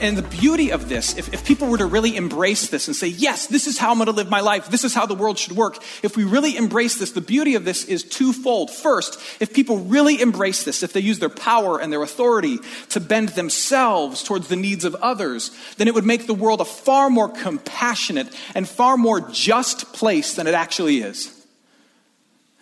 And 0.00 0.16
the 0.16 0.22
beauty 0.22 0.72
of 0.72 0.88
this, 0.88 1.18
if, 1.18 1.34
if 1.34 1.44
people 1.44 1.68
were 1.68 1.76
to 1.76 1.84
really 1.84 2.16
embrace 2.16 2.68
this 2.68 2.86
and 2.86 2.96
say, 2.96 3.08
yes, 3.08 3.48
this 3.48 3.66
is 3.66 3.76
how 3.76 3.90
I'm 3.90 3.98
going 3.98 4.06
to 4.06 4.12
live 4.12 4.30
my 4.30 4.40
life, 4.40 4.68
this 4.70 4.84
is 4.84 4.94
how 4.94 5.04
the 5.04 5.14
world 5.14 5.38
should 5.38 5.54
work, 5.54 5.82
if 6.02 6.16
we 6.16 6.24
really 6.24 6.56
embrace 6.56 6.96
this, 6.96 7.12
the 7.12 7.20
beauty 7.20 7.56
of 7.56 7.66
this 7.66 7.84
is 7.84 8.02
twofold. 8.02 8.70
First, 8.70 9.20
if 9.38 9.52
people 9.52 9.78
really 9.78 10.20
embrace 10.20 10.64
this, 10.64 10.82
if 10.82 10.94
they 10.94 11.00
use 11.00 11.18
their 11.18 11.28
power 11.28 11.78
and 11.78 11.92
their 11.92 12.02
authority 12.02 12.58
to 12.90 13.00
bend 13.00 13.30
themselves 13.30 14.22
towards 14.22 14.48
the 14.48 14.56
needs 14.56 14.86
of 14.86 14.94
others, 14.94 15.50
then 15.76 15.88
it 15.88 15.94
would 15.94 16.06
make 16.06 16.26
the 16.26 16.32
world 16.32 16.62
a 16.62 16.64
far 16.64 17.10
more 17.10 17.28
compassionate 17.28 18.28
and 18.54 18.66
far 18.66 18.96
more 18.96 19.20
just 19.30 19.92
place 19.92 20.34
than 20.34 20.46
it 20.46 20.54
actually 20.54 20.98
is. 21.02 21.38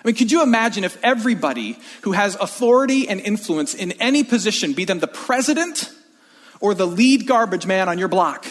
I 0.02 0.08
mean, 0.08 0.16
could 0.16 0.32
you 0.32 0.42
imagine 0.42 0.82
if 0.82 0.98
everybody 1.04 1.78
who 2.02 2.12
has 2.12 2.34
authority 2.36 3.06
and 3.08 3.20
influence 3.20 3.74
in 3.74 3.92
any 3.92 4.24
position, 4.24 4.72
be 4.72 4.84
them 4.84 4.98
the 4.98 5.06
president, 5.06 5.89
or 6.60 6.74
the 6.74 6.86
lead 6.86 7.26
garbage 7.26 7.66
man 7.66 7.88
on 7.88 7.98
your 7.98 8.08
block, 8.08 8.46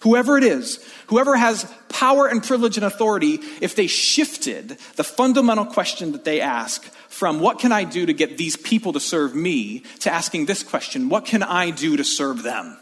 whoever 0.00 0.38
it 0.38 0.44
is, 0.44 0.84
whoever 1.08 1.36
has 1.36 1.72
power 1.88 2.26
and 2.26 2.42
privilege 2.42 2.76
and 2.76 2.86
authority, 2.86 3.40
if 3.60 3.74
they 3.74 3.86
shifted 3.86 4.78
the 4.96 5.04
fundamental 5.04 5.66
question 5.66 6.12
that 6.12 6.24
they 6.24 6.40
ask 6.40 6.84
from 7.08 7.40
what 7.40 7.58
can 7.58 7.72
I 7.72 7.84
do 7.84 8.06
to 8.06 8.12
get 8.12 8.38
these 8.38 8.56
people 8.56 8.92
to 8.92 9.00
serve 9.00 9.34
me 9.34 9.80
to 10.00 10.12
asking 10.12 10.46
this 10.46 10.62
question, 10.62 11.08
what 11.08 11.24
can 11.24 11.42
I 11.42 11.70
do 11.70 11.96
to 11.96 12.04
serve 12.04 12.42
them? 12.42 12.78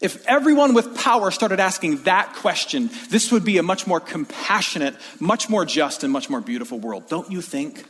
If 0.00 0.24
everyone 0.26 0.72
with 0.72 0.96
power 0.96 1.30
started 1.30 1.60
asking 1.60 2.04
that 2.04 2.34
question, 2.34 2.88
this 3.10 3.30
would 3.32 3.44
be 3.44 3.58
a 3.58 3.62
much 3.62 3.86
more 3.86 4.00
compassionate, 4.00 4.96
much 5.18 5.50
more 5.50 5.66
just, 5.66 6.04
and 6.04 6.12
much 6.12 6.30
more 6.30 6.40
beautiful 6.40 6.78
world, 6.78 7.08
don't 7.08 7.30
you 7.30 7.42
think? 7.42 7.84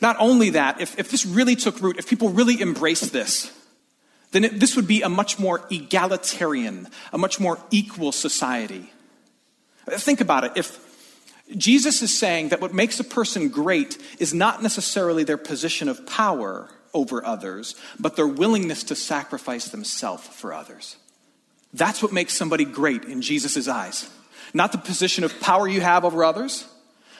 Not 0.00 0.16
only 0.20 0.50
that, 0.50 0.80
if, 0.80 0.96
if 0.96 1.10
this 1.10 1.26
really 1.26 1.56
took 1.56 1.80
root, 1.80 1.98
if 1.98 2.08
people 2.08 2.28
really 2.28 2.62
embraced 2.62 3.12
this, 3.12 3.52
then 4.30 4.44
it, 4.44 4.60
this 4.60 4.76
would 4.76 4.86
be 4.86 5.02
a 5.02 5.08
much 5.08 5.38
more 5.38 5.62
egalitarian, 5.70 6.88
a 7.12 7.18
much 7.18 7.40
more 7.40 7.58
equal 7.70 8.12
society. 8.12 8.92
Think 9.88 10.20
about 10.20 10.44
it. 10.44 10.52
If 10.56 10.86
Jesus 11.56 12.02
is 12.02 12.16
saying 12.16 12.50
that 12.50 12.60
what 12.60 12.74
makes 12.74 13.00
a 13.00 13.04
person 13.04 13.48
great 13.48 13.96
is 14.18 14.34
not 14.34 14.62
necessarily 14.62 15.24
their 15.24 15.38
position 15.38 15.88
of 15.88 16.06
power 16.06 16.68
over 16.92 17.24
others, 17.24 17.74
but 17.98 18.16
their 18.16 18.26
willingness 18.26 18.82
to 18.84 18.94
sacrifice 18.94 19.68
themselves 19.68 20.26
for 20.26 20.52
others. 20.52 20.96
That's 21.72 22.02
what 22.02 22.12
makes 22.12 22.34
somebody 22.34 22.64
great 22.64 23.04
in 23.04 23.22
Jesus' 23.22 23.68
eyes. 23.68 24.10
Not 24.54 24.72
the 24.72 24.78
position 24.78 25.24
of 25.24 25.40
power 25.40 25.68
you 25.68 25.80
have 25.80 26.04
over 26.04 26.24
others, 26.24 26.66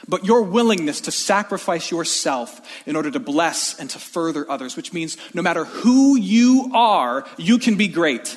but 0.07 0.25
your 0.25 0.43
willingness 0.43 1.01
to 1.03 1.11
sacrifice 1.11 1.91
yourself 1.91 2.61
in 2.87 2.97
order 2.97 3.11
to 3.11 3.19
bless 3.19 3.79
and 3.79 3.91
to 3.91 3.99
further 3.99 4.49
others, 4.51 4.77
which 4.77 4.93
means 4.93 5.17
no 5.35 5.43
matter 5.43 5.65
who 5.65 6.17
you 6.17 6.71
are, 6.75 7.27
you 7.37 7.59
can 7.59 7.77
be 7.77 7.89
great. 7.89 8.37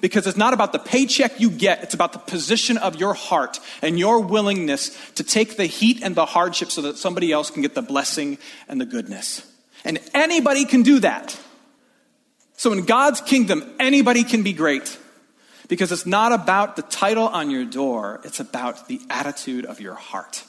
Because 0.00 0.26
it's 0.26 0.36
not 0.36 0.54
about 0.54 0.72
the 0.72 0.78
paycheck 0.78 1.40
you 1.40 1.50
get, 1.50 1.82
it's 1.82 1.94
about 1.94 2.12
the 2.12 2.18
position 2.18 2.78
of 2.78 2.96
your 2.96 3.14
heart 3.14 3.58
and 3.82 3.98
your 3.98 4.20
willingness 4.20 4.96
to 5.14 5.24
take 5.24 5.56
the 5.56 5.66
heat 5.66 6.02
and 6.02 6.14
the 6.14 6.26
hardship 6.26 6.70
so 6.70 6.82
that 6.82 6.96
somebody 6.96 7.32
else 7.32 7.50
can 7.50 7.62
get 7.62 7.74
the 7.74 7.82
blessing 7.82 8.38
and 8.68 8.80
the 8.80 8.86
goodness. 8.86 9.44
And 9.84 9.98
anybody 10.14 10.64
can 10.64 10.82
do 10.82 11.00
that. 11.00 11.38
So 12.56 12.72
in 12.72 12.84
God's 12.84 13.20
kingdom, 13.20 13.64
anybody 13.78 14.24
can 14.24 14.42
be 14.42 14.52
great. 14.52 14.98
Because 15.68 15.92
it's 15.92 16.06
not 16.06 16.32
about 16.32 16.76
the 16.76 16.82
title 16.82 17.28
on 17.28 17.50
your 17.50 17.64
door, 17.64 18.20
it's 18.24 18.40
about 18.40 18.88
the 18.88 19.00
attitude 19.10 19.66
of 19.66 19.80
your 19.80 19.94
heart. 19.94 20.44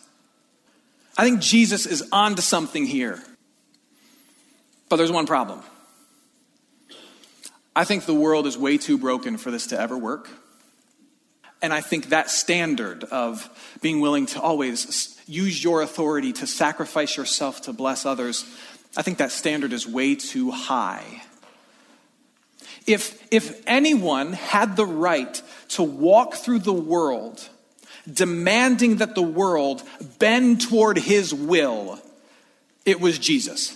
I 1.20 1.24
think 1.24 1.42
Jesus 1.42 1.86
is 1.86 2.08
onto 2.14 2.42
something 2.42 2.86
here. 2.86 3.22
But 4.88 4.96
there's 4.96 5.12
one 5.12 5.26
problem. 5.26 5.62
I 7.76 7.84
think 7.84 8.06
the 8.06 8.14
world 8.14 8.48
is 8.48 8.58
way 8.58 8.78
too 8.78 8.98
broken 8.98 9.36
for 9.36 9.52
this 9.52 9.68
to 9.68 9.80
ever 9.80 9.98
work. 9.98 10.30
And 11.62 11.74
I 11.74 11.82
think 11.82 12.08
that 12.08 12.30
standard 12.30 13.04
of 13.04 13.50
being 13.82 14.00
willing 14.00 14.28
to 14.28 14.42
always 14.42 15.22
use 15.28 15.62
your 15.62 15.82
authority 15.82 16.32
to 16.32 16.48
sacrifice 16.48 17.18
yourself 17.18 17.64
to 17.64 17.74
bless 17.74 18.06
others, 18.06 18.46
I 18.96 19.02
think 19.02 19.18
that 19.18 19.34
standard 19.34 19.74
is 19.74 19.86
way 19.86 20.16
too 20.16 20.52
high. 20.52 21.24
If, 22.88 23.28
if 23.30 23.62
anyone 23.68 24.32
had 24.32 24.78
the 24.78 24.86
right 24.86 25.42
to 25.70 25.84
walk 25.84 26.36
through 26.36 26.60
the 26.60 26.72
world 26.72 27.50
demanding 28.14 28.98
that 28.98 29.16
the 29.16 29.22
world 29.22 29.84
bend 30.18 30.62
toward 30.62 30.98
his 30.98 31.34
will, 31.34 32.00
it 32.86 33.00
was 33.00 33.20
Jesus. 33.20 33.76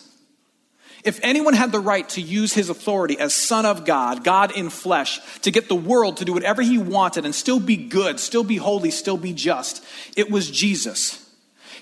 If 1.03 1.19
anyone 1.21 1.53
had 1.53 1.73
the 1.73 1.81
right 1.81 2.07
to 2.09 2.21
use 2.21 2.53
his 2.53 2.69
authority 2.69 3.19
as 3.19 3.33
Son 3.33 3.65
of 3.65 3.83
God, 3.83 4.23
God 4.23 4.55
in 4.55 4.69
flesh, 4.69 5.19
to 5.41 5.51
get 5.51 5.67
the 5.67 5.75
world 5.75 6.17
to 6.17 6.25
do 6.25 6.31
whatever 6.31 6.61
he 6.61 6.77
wanted 6.77 7.25
and 7.25 7.35
still 7.35 7.59
be 7.59 7.75
good, 7.75 8.19
still 8.19 8.43
be 8.43 8.55
holy, 8.55 8.89
still 8.89 9.17
be 9.17 9.33
just, 9.33 9.83
it 10.15 10.31
was 10.31 10.49
Jesus. 10.49 11.19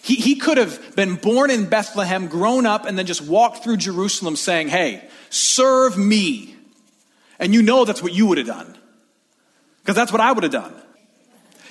He, 0.02 0.16
he 0.16 0.36
could 0.36 0.58
have 0.58 0.96
been 0.96 1.16
born 1.16 1.52
in 1.52 1.70
Bethlehem, 1.70 2.28
grown 2.28 2.66
up, 2.66 2.86
and 2.86 2.98
then 2.98 3.06
just 3.06 3.22
walked 3.22 3.64
through 3.64 3.78
Jerusalem 3.78 4.36
saying, 4.36 4.70
Hey, 4.70 5.08
serve 5.30 5.98
me. 5.98 6.56
And 7.38 7.54
you 7.54 7.62
know 7.62 7.86
that's 7.86 8.02
what 8.02 8.14
you 8.14 8.26
would 8.28 8.40
have 8.40 8.48
done. 8.48 8.76
Because 9.82 9.96
that's 9.96 10.12
what 10.12 10.22
I 10.22 10.32
would 10.32 10.44
have 10.44 10.52
done. 10.52 10.74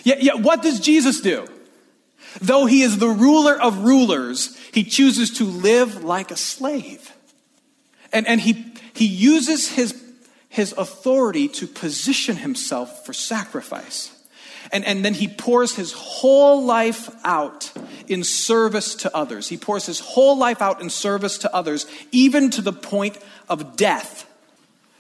Yet, 0.05 0.23
yet, 0.23 0.41
what 0.41 0.63
does 0.63 0.81
Jesus 0.81 1.21
do? 1.21 1.47
Though 2.41 2.67
he 2.67 2.83
is 2.83 2.99
the 2.99 3.09
ruler 3.09 3.61
of 3.61 3.85
rulers, 3.85 4.57
he 4.73 4.85
chooses 4.85 5.39
to 5.39 5.45
live 5.45 6.05
like 6.05 6.31
a 6.31 6.37
slave. 6.37 7.13
And, 8.13 8.27
and 8.27 8.41
he, 8.41 8.73
he 8.93 9.07
uses 9.07 9.69
his, 9.69 10.01
his 10.49 10.73
authority 10.77 11.49
to 11.49 11.67
position 11.67 12.37
himself 12.37 13.05
for 13.05 13.13
sacrifice. 13.13 14.17
And, 14.73 14.85
and 14.85 15.05
then 15.05 15.15
he 15.15 15.27
pours 15.27 15.75
his 15.75 15.93
whole 15.93 16.65
life 16.65 17.11
out 17.25 17.73
in 18.07 18.23
service 18.23 18.95
to 18.97 19.17
others. 19.17 19.49
He 19.49 19.57
pours 19.57 19.87
his 19.87 19.99
whole 20.01 20.37
life 20.39 20.63
out 20.63 20.81
in 20.81 20.91
service 20.91 21.39
to 21.39 21.55
others, 21.55 21.87
even 22.13 22.51
to 22.51 22.63
the 22.63 22.73
point 22.73 23.19
of 23.49 23.77
death. 23.77 24.30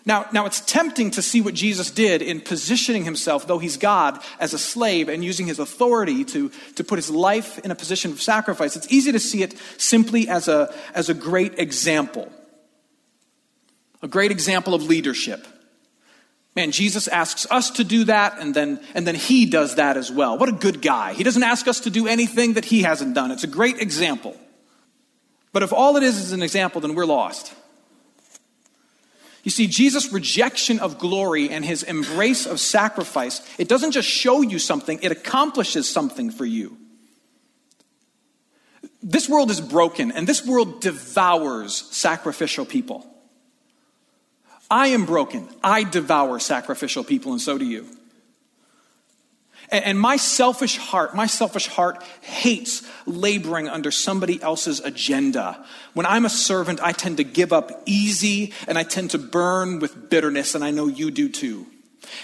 Now, 0.07 0.27
now 0.33 0.47
it's 0.47 0.61
tempting 0.61 1.11
to 1.13 1.23
see 1.23 1.41
what 1.41 1.55
Jesus 1.55 1.91
did 1.91 2.23
in 2.23 2.41
positioning 2.41 3.05
himself, 3.05 3.47
though 3.47 3.59
he's 3.59 3.77
God, 3.77 4.19
as 4.39 4.55
a 4.55 4.59
slave 4.59 5.09
and 5.09 5.23
using 5.23 5.47
his 5.47 5.59
authority 5.59 6.25
to, 6.25 6.51
to 6.77 6.85
put 6.85 6.97
his 6.99 7.11
life 7.11 7.59
in 7.59 7.71
a 7.71 7.75
position 7.75 8.11
of 8.11 8.23
sacrifice. 8.23 8.77
It's 8.77 8.91
easy 8.91 9.13
to 9.13 9.21
see 9.21 9.43
it 9.43 9.55
simply 9.77 10.29
as 10.29 10.49
a, 10.49 10.75
as 10.95 11.11
a 11.11 11.15
great 11.15 11.59
example. 11.59 12.33
A 14.03 14.09
great 14.09 14.31
example 14.31 14.75
of 14.75 14.85
leadership. 14.85 15.47
Man, 16.57 16.73
Jesus 16.73 17.07
asks 17.07 17.47
us 17.51 17.71
to 17.73 17.85
do 17.85 18.05
that, 18.05 18.39
and 18.41 18.55
then, 18.55 18.81
and 18.95 19.07
then 19.07 19.15
he 19.15 19.47
does 19.47 19.77
that 19.77 19.97
as 19.97 20.11
well. 20.11 20.37
What 20.37 20.49
a 20.49 20.53
good 20.53 20.83
guy. 20.83 21.13
He 21.13 21.23
doesn't 21.23 21.43
ask 21.43 21.69
us 21.69 21.81
to 21.81 21.91
do 21.91 22.09
anything 22.09 22.55
that 22.55 22.65
he 22.65 22.83
hasn't 22.83 23.15
done. 23.15 23.31
It's 23.31 23.45
a 23.45 23.49
great 23.49 23.79
example. 23.79 24.37
But 25.53 25.63
if 25.63 25.73
all 25.73 25.97
it 25.97 26.03
is 26.03 26.19
is 26.19 26.33
an 26.33 26.43
example, 26.43 26.81
then 26.81 26.95
we're 26.95 27.07
lost. 27.07 27.55
You 29.43 29.51
see, 29.51 29.67
Jesus' 29.67 30.13
rejection 30.13 30.79
of 30.81 30.99
glory 30.99 31.49
and 31.49 31.65
his 31.65 31.83
embrace 31.83 32.47
of 32.47 32.61
sacrifice, 32.61 33.41
it 33.59 33.69
doesn't 33.69 33.93
just 33.93 34.09
show 34.09 34.43
you 34.43 34.59
something, 34.59 34.99
it 35.03 35.13
accomplishes 35.13 35.89
something 35.89 36.31
for 36.31 36.45
you. 36.45 36.77
This 39.03 39.29
world 39.29 39.51
is 39.51 39.61
broken, 39.61 40.13
and 40.13 40.27
this 40.27 40.45
world 40.45 40.83
devours 40.83 41.75
sacrificial 41.91 42.67
people. 42.67 43.07
I 44.71 44.89
am 44.89 45.07
broken. 45.07 45.49
I 45.65 45.85
devour 45.85 46.39
sacrificial 46.39 47.03
people, 47.03 47.33
and 47.33 47.41
so 47.41 47.57
do 47.57 47.65
you. 47.65 47.87
And, 49.71 49.99
my 49.99 50.17
selfish 50.17 50.77
heart, 50.77 51.15
my 51.15 51.27
selfish 51.27 51.69
heart 51.69 52.03
hates 52.23 52.83
laboring 53.07 53.69
under 53.69 53.91
somebody 53.91 54.43
else's 54.43 54.81
agenda. 54.81 55.65
When 55.95 56.07
I'm 56.07 56.25
a 56.25 56.31
servant, 56.31 56.81
I 56.83 56.93
tend 56.93 57.19
to 57.19 57.25
give 57.25 57.53
up 57.53 57.83
easy 57.87 58.53
and 58.67 58.77
I 58.77 58.83
tend 58.83 59.11
to 59.11 59.19
burn 59.19 59.79
with 59.79 60.11
bitterness, 60.11 60.55
and 60.55 60.65
I 60.65 60.71
know 60.73 60.89
you 60.89 61.11
do 61.11 61.29
too. 61.29 61.67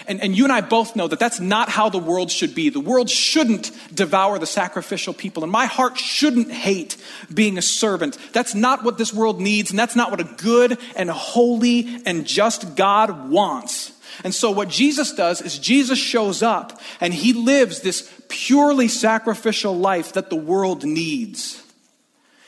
And, 0.06 0.20
and 0.20 0.36
you 0.36 0.44
and 0.44 0.52
I 0.52 0.60
both 0.60 0.96
know 0.96 1.06
that 1.06 1.18
that's 1.18 1.40
not 1.40 1.68
how 1.68 1.88
the 1.88 1.98
world 1.98 2.30
should 2.30 2.54
be. 2.54 2.68
The 2.68 2.80
world 2.80 3.10
shouldn't 3.10 3.70
devour 3.94 4.38
the 4.38 4.46
sacrificial 4.46 5.14
people, 5.14 5.42
and 5.42 5.52
my 5.52 5.66
heart 5.66 5.98
shouldn't 5.98 6.50
hate 6.50 6.96
being 7.32 7.58
a 7.58 7.62
servant. 7.62 8.18
That's 8.32 8.54
not 8.54 8.84
what 8.84 8.98
this 8.98 9.12
world 9.12 9.40
needs, 9.40 9.70
and 9.70 9.78
that's 9.78 9.96
not 9.96 10.10
what 10.10 10.20
a 10.20 10.24
good 10.24 10.78
and 10.96 11.10
holy 11.10 12.00
and 12.04 12.26
just 12.26 12.76
God 12.76 13.30
wants. 13.30 13.92
And 14.24 14.34
so, 14.34 14.50
what 14.50 14.68
Jesus 14.68 15.12
does 15.12 15.42
is 15.42 15.58
Jesus 15.58 15.98
shows 15.98 16.42
up 16.42 16.80
and 17.00 17.12
he 17.12 17.32
lives 17.32 17.80
this 17.80 18.12
purely 18.28 18.88
sacrificial 18.88 19.76
life 19.76 20.14
that 20.14 20.30
the 20.30 20.36
world 20.36 20.84
needs. 20.84 21.62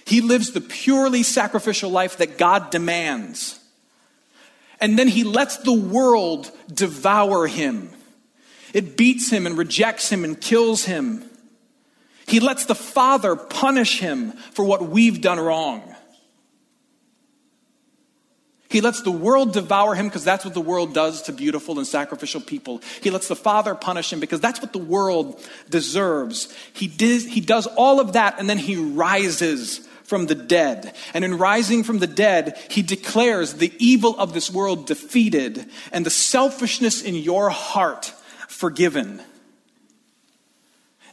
He 0.06 0.20
lives 0.20 0.52
the 0.52 0.60
purely 0.60 1.22
sacrificial 1.22 1.90
life 1.90 2.16
that 2.18 2.38
God 2.38 2.70
demands. 2.70 3.60
And 4.80 4.98
then 4.98 5.08
he 5.08 5.24
lets 5.24 5.58
the 5.58 5.72
world 5.72 6.50
devour 6.72 7.46
him. 7.46 7.90
It 8.72 8.96
beats 8.96 9.30
him 9.30 9.46
and 9.46 9.58
rejects 9.58 10.10
him 10.10 10.24
and 10.24 10.40
kills 10.40 10.84
him. 10.84 11.28
He 12.26 12.40
lets 12.40 12.66
the 12.66 12.74
Father 12.74 13.36
punish 13.36 14.00
him 14.00 14.32
for 14.52 14.64
what 14.64 14.88
we've 14.88 15.20
done 15.20 15.40
wrong. 15.40 15.87
He 18.68 18.82
lets 18.82 19.00
the 19.00 19.10
world 19.10 19.54
devour 19.54 19.94
him 19.94 20.06
because 20.08 20.24
that's 20.24 20.44
what 20.44 20.52
the 20.52 20.60
world 20.60 20.92
does 20.92 21.22
to 21.22 21.32
beautiful 21.32 21.78
and 21.78 21.86
sacrificial 21.86 22.40
people. 22.40 22.82
He 23.02 23.10
lets 23.10 23.28
the 23.28 23.36
Father 23.36 23.74
punish 23.74 24.12
him 24.12 24.20
because 24.20 24.40
that's 24.40 24.60
what 24.60 24.74
the 24.74 24.78
world 24.78 25.42
deserves. 25.70 26.54
He, 26.74 26.86
he 26.86 27.40
does 27.40 27.66
all 27.66 27.98
of 27.98 28.12
that 28.12 28.38
and 28.38 28.48
then 28.48 28.58
he 28.58 28.76
rises 28.76 29.88
from 30.04 30.26
the 30.26 30.34
dead. 30.34 30.94
And 31.14 31.24
in 31.24 31.38
rising 31.38 31.82
from 31.82 31.98
the 31.98 32.06
dead, 32.06 32.58
he 32.68 32.82
declares 32.82 33.54
the 33.54 33.72
evil 33.78 34.18
of 34.18 34.34
this 34.34 34.50
world 34.50 34.86
defeated 34.86 35.66
and 35.92 36.04
the 36.04 36.10
selfishness 36.10 37.02
in 37.02 37.14
your 37.14 37.48
heart 37.50 38.12
forgiven. 38.48 39.22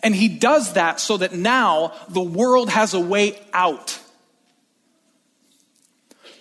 And 0.04 0.14
he 0.14 0.28
does 0.28 0.74
that 0.74 1.00
so 1.00 1.18
that 1.18 1.34
now 1.34 1.94
the 2.10 2.22
world 2.22 2.70
has 2.70 2.94
a 2.94 3.00
way 3.00 3.40
out. 3.54 4.00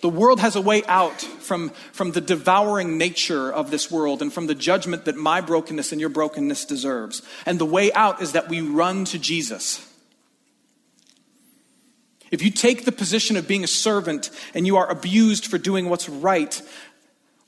The 0.05 0.09
world 0.09 0.39
has 0.39 0.55
a 0.55 0.61
way 0.61 0.83
out 0.83 1.19
from, 1.19 1.69
from 1.91 2.11
the 2.11 2.21
devouring 2.21 2.99
nature 2.99 3.51
of 3.51 3.71
this 3.71 3.89
world 3.89 4.21
and 4.21 4.31
from 4.31 4.45
the 4.45 4.53
judgment 4.53 5.05
that 5.05 5.15
my 5.15 5.41
brokenness 5.41 5.91
and 5.91 5.99
your 5.99 6.11
brokenness 6.11 6.65
deserves. 6.65 7.23
And 7.47 7.57
the 7.57 7.65
way 7.65 7.91
out 7.91 8.21
is 8.21 8.33
that 8.33 8.47
we 8.47 8.61
run 8.61 9.05
to 9.05 9.17
Jesus. 9.17 9.83
If 12.29 12.43
you 12.43 12.51
take 12.51 12.85
the 12.85 12.91
position 12.91 13.35
of 13.35 13.47
being 13.47 13.63
a 13.63 13.67
servant 13.67 14.29
and 14.53 14.67
you 14.67 14.77
are 14.77 14.87
abused 14.87 15.47
for 15.47 15.57
doing 15.57 15.89
what's 15.89 16.07
right, 16.07 16.61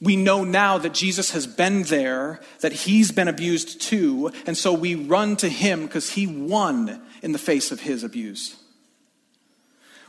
we 0.02 0.16
know 0.16 0.44
now 0.44 0.80
that 0.80 0.96
Jesus 0.96 1.30
has 1.34 1.46
been 1.46 1.84
there, 1.84 2.42
that 2.62 2.74
he's 2.74 3.12
been 3.12 3.28
abused 3.28 3.82
too, 3.82 4.32
and 4.48 4.58
so 4.58 4.74
we 4.74 4.96
run 4.96 5.36
to 5.36 5.48
him 5.48 5.86
because 5.86 6.10
he 6.10 6.26
won 6.26 7.04
in 7.22 7.34
the 7.34 7.38
face 7.38 7.72
of 7.72 7.82
his 7.82 8.04
abuse. 8.04 8.56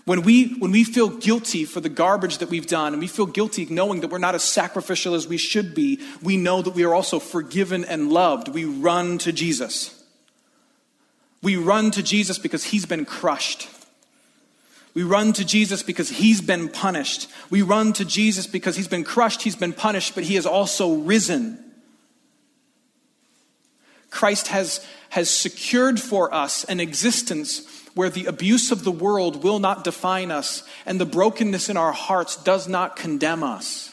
When 0.04 0.22
we, 0.22 0.54
when 0.54 0.70
we 0.70 0.84
feel 0.84 1.08
guilty 1.08 1.64
for 1.64 1.80
the 1.80 1.88
garbage 1.88 2.38
that 2.38 2.48
we've 2.48 2.66
done, 2.66 2.94
and 2.94 3.00
we 3.00 3.08
feel 3.08 3.26
guilty 3.26 3.66
knowing 3.66 4.00
that 4.00 4.08
we're 4.08 4.18
not 4.18 4.34
as 4.34 4.42
sacrificial 4.42 5.14
as 5.14 5.28
we 5.28 5.36
should 5.36 5.74
be, 5.74 6.00
we 6.22 6.36
know 6.36 6.62
that 6.62 6.74
we 6.74 6.84
are 6.84 6.94
also 6.94 7.18
forgiven 7.18 7.84
and 7.84 8.10
loved. 8.10 8.48
We 8.48 8.64
run 8.64 9.18
to 9.18 9.32
Jesus. 9.32 9.94
We 11.42 11.56
run 11.56 11.90
to 11.92 12.02
Jesus 12.02 12.38
because 12.38 12.64
he's 12.64 12.86
been 12.86 13.04
crushed. 13.04 13.68
We 14.94 15.02
run 15.02 15.32
to 15.34 15.44
Jesus 15.44 15.82
because 15.82 16.08
he's 16.08 16.40
been 16.40 16.68
punished. 16.68 17.30
We 17.50 17.62
run 17.62 17.92
to 17.94 18.04
Jesus 18.04 18.46
because 18.46 18.76
he's 18.76 18.88
been 18.88 19.04
crushed, 19.04 19.42
he's 19.42 19.56
been 19.56 19.72
punished, 19.72 20.14
but 20.14 20.24
he 20.24 20.34
has 20.34 20.46
also 20.46 20.94
risen. 20.94 21.62
Christ 24.10 24.48
has, 24.48 24.84
has 25.10 25.30
secured 25.30 26.00
for 26.00 26.32
us 26.32 26.64
an 26.64 26.80
existence 26.80 27.66
where 27.94 28.10
the 28.10 28.26
abuse 28.26 28.70
of 28.70 28.84
the 28.84 28.92
world 28.92 29.42
will 29.42 29.58
not 29.58 29.84
define 29.84 30.30
us 30.30 30.62
and 30.86 31.00
the 31.00 31.06
brokenness 31.06 31.68
in 31.68 31.76
our 31.76 31.92
hearts 31.92 32.36
does 32.36 32.68
not 32.68 32.96
condemn 32.96 33.42
us. 33.42 33.92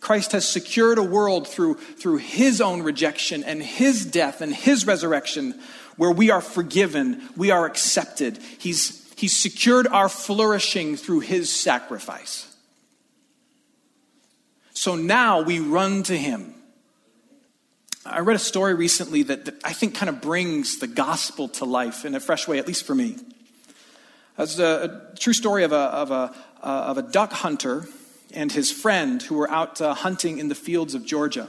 Christ 0.00 0.32
has 0.32 0.48
secured 0.48 0.98
a 0.98 1.02
world 1.02 1.46
through, 1.46 1.74
through 1.74 2.16
his 2.16 2.60
own 2.60 2.82
rejection 2.82 3.44
and 3.44 3.62
his 3.62 4.04
death 4.06 4.40
and 4.40 4.54
his 4.54 4.86
resurrection 4.86 5.60
where 5.96 6.10
we 6.10 6.30
are 6.30 6.40
forgiven, 6.40 7.20
we 7.36 7.50
are 7.50 7.66
accepted. 7.66 8.38
He's, 8.58 9.12
he 9.16 9.28
secured 9.28 9.86
our 9.86 10.08
flourishing 10.08 10.96
through 10.96 11.20
his 11.20 11.54
sacrifice. 11.54 12.46
So 14.72 14.96
now 14.96 15.42
we 15.42 15.60
run 15.60 16.02
to 16.04 16.16
him. 16.16 16.54
I 18.04 18.20
read 18.20 18.36
a 18.36 18.40
story 18.40 18.74
recently 18.74 19.22
that, 19.24 19.44
that 19.44 19.54
I 19.64 19.72
think 19.72 19.94
kind 19.94 20.08
of 20.08 20.20
brings 20.20 20.78
the 20.78 20.86
gospel 20.86 21.48
to 21.48 21.64
life 21.64 22.04
in 22.04 22.14
a 22.14 22.20
fresh 22.20 22.48
way, 22.48 22.58
at 22.58 22.66
least 22.66 22.84
for 22.84 22.94
me. 22.94 23.16
It's 24.38 24.58
a, 24.58 25.10
a 25.12 25.18
true 25.18 25.34
story 25.34 25.64
of 25.64 25.72
a, 25.72 25.76
of, 25.76 26.10
a, 26.10 26.34
uh, 26.62 26.66
of 26.66 26.98
a 26.98 27.02
duck 27.02 27.32
hunter 27.32 27.86
and 28.32 28.50
his 28.50 28.72
friend 28.72 29.22
who 29.22 29.34
were 29.34 29.50
out 29.50 29.80
uh, 29.80 29.92
hunting 29.92 30.38
in 30.38 30.48
the 30.48 30.54
fields 30.54 30.94
of 30.94 31.04
Georgia. 31.04 31.48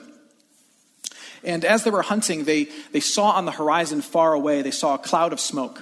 And 1.43 1.63
as 1.63 1.83
they 1.83 1.91
were 1.91 2.01
hunting, 2.01 2.43
they, 2.43 2.67
they 2.91 2.99
saw 2.99 3.31
on 3.31 3.45
the 3.45 3.51
horizon 3.51 4.01
far 4.01 4.33
away, 4.33 4.61
they 4.61 4.71
saw 4.71 4.95
a 4.95 4.99
cloud 4.99 5.33
of 5.33 5.39
smoke 5.39 5.81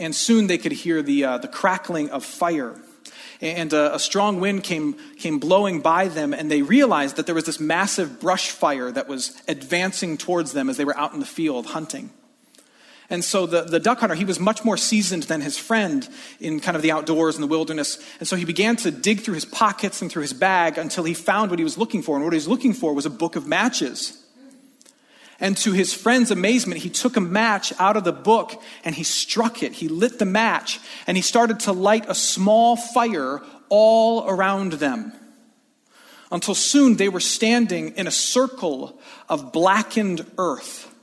and 0.00 0.14
soon 0.14 0.46
they 0.46 0.58
could 0.58 0.72
hear 0.72 1.02
the, 1.02 1.24
uh, 1.24 1.38
the 1.38 1.46
crackling 1.46 2.08
of 2.10 2.24
fire. 2.24 2.74
And 3.40 3.72
uh, 3.72 3.90
a 3.94 3.98
strong 3.98 4.38
wind 4.38 4.64
came, 4.64 4.96
came 5.16 5.38
blowing 5.38 5.80
by 5.80 6.08
them, 6.08 6.34
and 6.34 6.50
they 6.50 6.60
realized 6.60 7.16
that 7.16 7.24
there 7.24 7.34
was 7.34 7.44
this 7.44 7.58
massive 7.58 8.20
brush 8.20 8.50
fire 8.50 8.90
that 8.92 9.08
was 9.08 9.40
advancing 9.48 10.18
towards 10.18 10.52
them 10.52 10.68
as 10.68 10.76
they 10.76 10.84
were 10.84 10.96
out 10.96 11.14
in 11.14 11.20
the 11.20 11.26
field 11.26 11.66
hunting. 11.66 12.10
And 13.10 13.24
so 13.24 13.46
the, 13.46 13.62
the 13.62 13.80
duck 13.80 13.98
hunter, 13.98 14.14
he 14.14 14.24
was 14.24 14.38
much 14.38 14.64
more 14.64 14.76
seasoned 14.76 15.24
than 15.24 15.40
his 15.40 15.58
friend 15.58 16.08
in 16.38 16.60
kind 16.60 16.76
of 16.76 16.82
the 16.82 16.92
outdoors 16.92 17.34
and 17.34 17.42
the 17.42 17.48
wilderness. 17.48 17.98
And 18.20 18.28
so 18.28 18.36
he 18.36 18.44
began 18.44 18.76
to 18.76 18.92
dig 18.92 19.20
through 19.20 19.34
his 19.34 19.44
pockets 19.44 20.00
and 20.00 20.10
through 20.10 20.22
his 20.22 20.32
bag 20.32 20.78
until 20.78 21.02
he 21.02 21.12
found 21.12 21.50
what 21.50 21.58
he 21.58 21.64
was 21.64 21.76
looking 21.76 22.02
for. 22.02 22.14
And 22.14 22.24
what 22.24 22.32
he 22.32 22.36
was 22.36 22.46
looking 22.46 22.72
for 22.72 22.94
was 22.94 23.06
a 23.06 23.10
book 23.10 23.34
of 23.34 23.48
matches. 23.48 24.24
And 25.40 25.56
to 25.58 25.72
his 25.72 25.94
friend's 25.94 26.30
amazement, 26.30 26.82
he 26.82 26.90
took 26.90 27.16
a 27.16 27.20
match 27.20 27.72
out 27.78 27.96
of 27.96 28.04
the 28.04 28.12
book 28.12 28.62
and 28.84 28.94
he 28.94 29.04
struck 29.04 29.62
it. 29.62 29.72
He 29.72 29.88
lit 29.88 30.18
the 30.18 30.26
match 30.26 30.80
and 31.06 31.16
he 31.16 31.22
started 31.22 31.60
to 31.60 31.72
light 31.72 32.04
a 32.08 32.14
small 32.14 32.76
fire 32.76 33.40
all 33.70 34.28
around 34.28 34.74
them. 34.74 35.14
Until 36.30 36.54
soon 36.54 36.96
they 36.96 37.08
were 37.08 37.20
standing 37.20 37.96
in 37.96 38.06
a 38.06 38.12
circle 38.12 39.00
of 39.28 39.50
blackened 39.50 40.26
earth. 40.36 40.94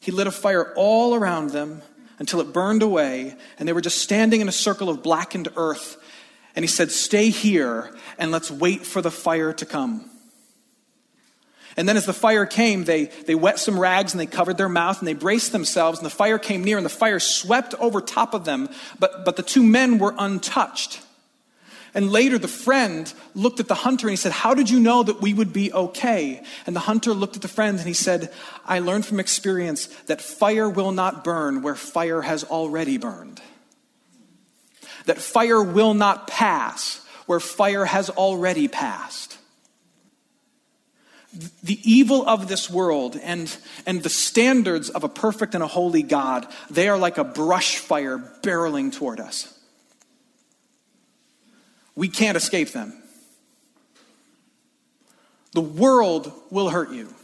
He 0.00 0.12
lit 0.12 0.26
a 0.26 0.32
fire 0.32 0.72
all 0.76 1.14
around 1.14 1.50
them 1.50 1.82
until 2.18 2.40
it 2.40 2.52
burned 2.52 2.82
away, 2.82 3.36
and 3.58 3.68
they 3.68 3.72
were 3.72 3.80
just 3.80 3.98
standing 3.98 4.40
in 4.40 4.48
a 4.48 4.52
circle 4.52 4.88
of 4.88 5.02
blackened 5.02 5.48
earth. 5.56 5.96
And 6.54 6.62
he 6.62 6.68
said, 6.68 6.90
Stay 6.90 7.30
here 7.30 7.92
and 8.16 8.30
let's 8.30 8.50
wait 8.50 8.86
for 8.86 9.02
the 9.02 9.10
fire 9.10 9.52
to 9.54 9.66
come. 9.66 10.08
And 11.76 11.88
then, 11.88 11.96
as 11.96 12.06
the 12.06 12.12
fire 12.12 12.44
came, 12.44 12.84
they, 12.84 13.06
they 13.26 13.34
wet 13.34 13.58
some 13.58 13.78
rags 13.78 14.12
and 14.12 14.20
they 14.20 14.26
covered 14.26 14.58
their 14.58 14.68
mouth 14.68 14.98
and 14.98 15.08
they 15.08 15.14
braced 15.14 15.52
themselves. 15.52 15.98
And 15.98 16.06
the 16.06 16.10
fire 16.10 16.38
came 16.38 16.64
near 16.64 16.76
and 16.76 16.84
the 16.84 16.90
fire 16.90 17.18
swept 17.18 17.74
over 17.74 18.00
top 18.00 18.34
of 18.34 18.44
them. 18.44 18.68
But, 18.98 19.24
but 19.24 19.36
the 19.36 19.42
two 19.42 19.62
men 19.62 19.98
were 19.98 20.14
untouched. 20.18 21.00
And 21.94 22.10
later, 22.10 22.38
the 22.38 22.48
friend 22.48 23.12
looked 23.34 23.60
at 23.60 23.68
the 23.68 23.74
hunter 23.74 24.06
and 24.06 24.12
he 24.12 24.16
said, 24.16 24.32
How 24.32 24.54
did 24.54 24.70
you 24.70 24.80
know 24.80 25.02
that 25.02 25.20
we 25.20 25.34
would 25.34 25.52
be 25.52 25.72
okay? 25.72 26.42
And 26.66 26.74
the 26.74 26.80
hunter 26.80 27.12
looked 27.12 27.36
at 27.36 27.42
the 27.42 27.48
friend 27.48 27.78
and 27.78 27.86
he 27.86 27.94
said, 27.94 28.32
I 28.64 28.78
learned 28.78 29.04
from 29.04 29.20
experience 29.20 29.86
that 30.06 30.22
fire 30.22 30.68
will 30.68 30.92
not 30.92 31.22
burn 31.22 31.62
where 31.62 31.74
fire 31.74 32.22
has 32.22 32.44
already 32.44 32.96
burned. 32.96 33.42
That 35.04 35.18
fire 35.18 35.62
will 35.62 35.94
not 35.94 36.28
pass 36.28 37.04
where 37.26 37.40
fire 37.40 37.84
has 37.84 38.08
already 38.08 38.68
passed. 38.68 39.31
The 41.62 41.80
evil 41.82 42.28
of 42.28 42.48
this 42.48 42.68
world 42.68 43.16
and, 43.16 43.54
and 43.86 44.02
the 44.02 44.10
standards 44.10 44.90
of 44.90 45.02
a 45.02 45.08
perfect 45.08 45.54
and 45.54 45.62
a 45.62 45.66
holy 45.66 46.02
God, 46.02 46.46
they 46.70 46.88
are 46.88 46.98
like 46.98 47.16
a 47.16 47.24
brush 47.24 47.78
fire 47.78 48.18
barreling 48.42 48.92
toward 48.92 49.18
us. 49.18 49.58
We 51.94 52.08
can't 52.08 52.36
escape 52.36 52.72
them. 52.72 52.92
The 55.52 55.60
world 55.60 56.32
will 56.50 56.70
hurt 56.70 56.90
you. 56.90 57.14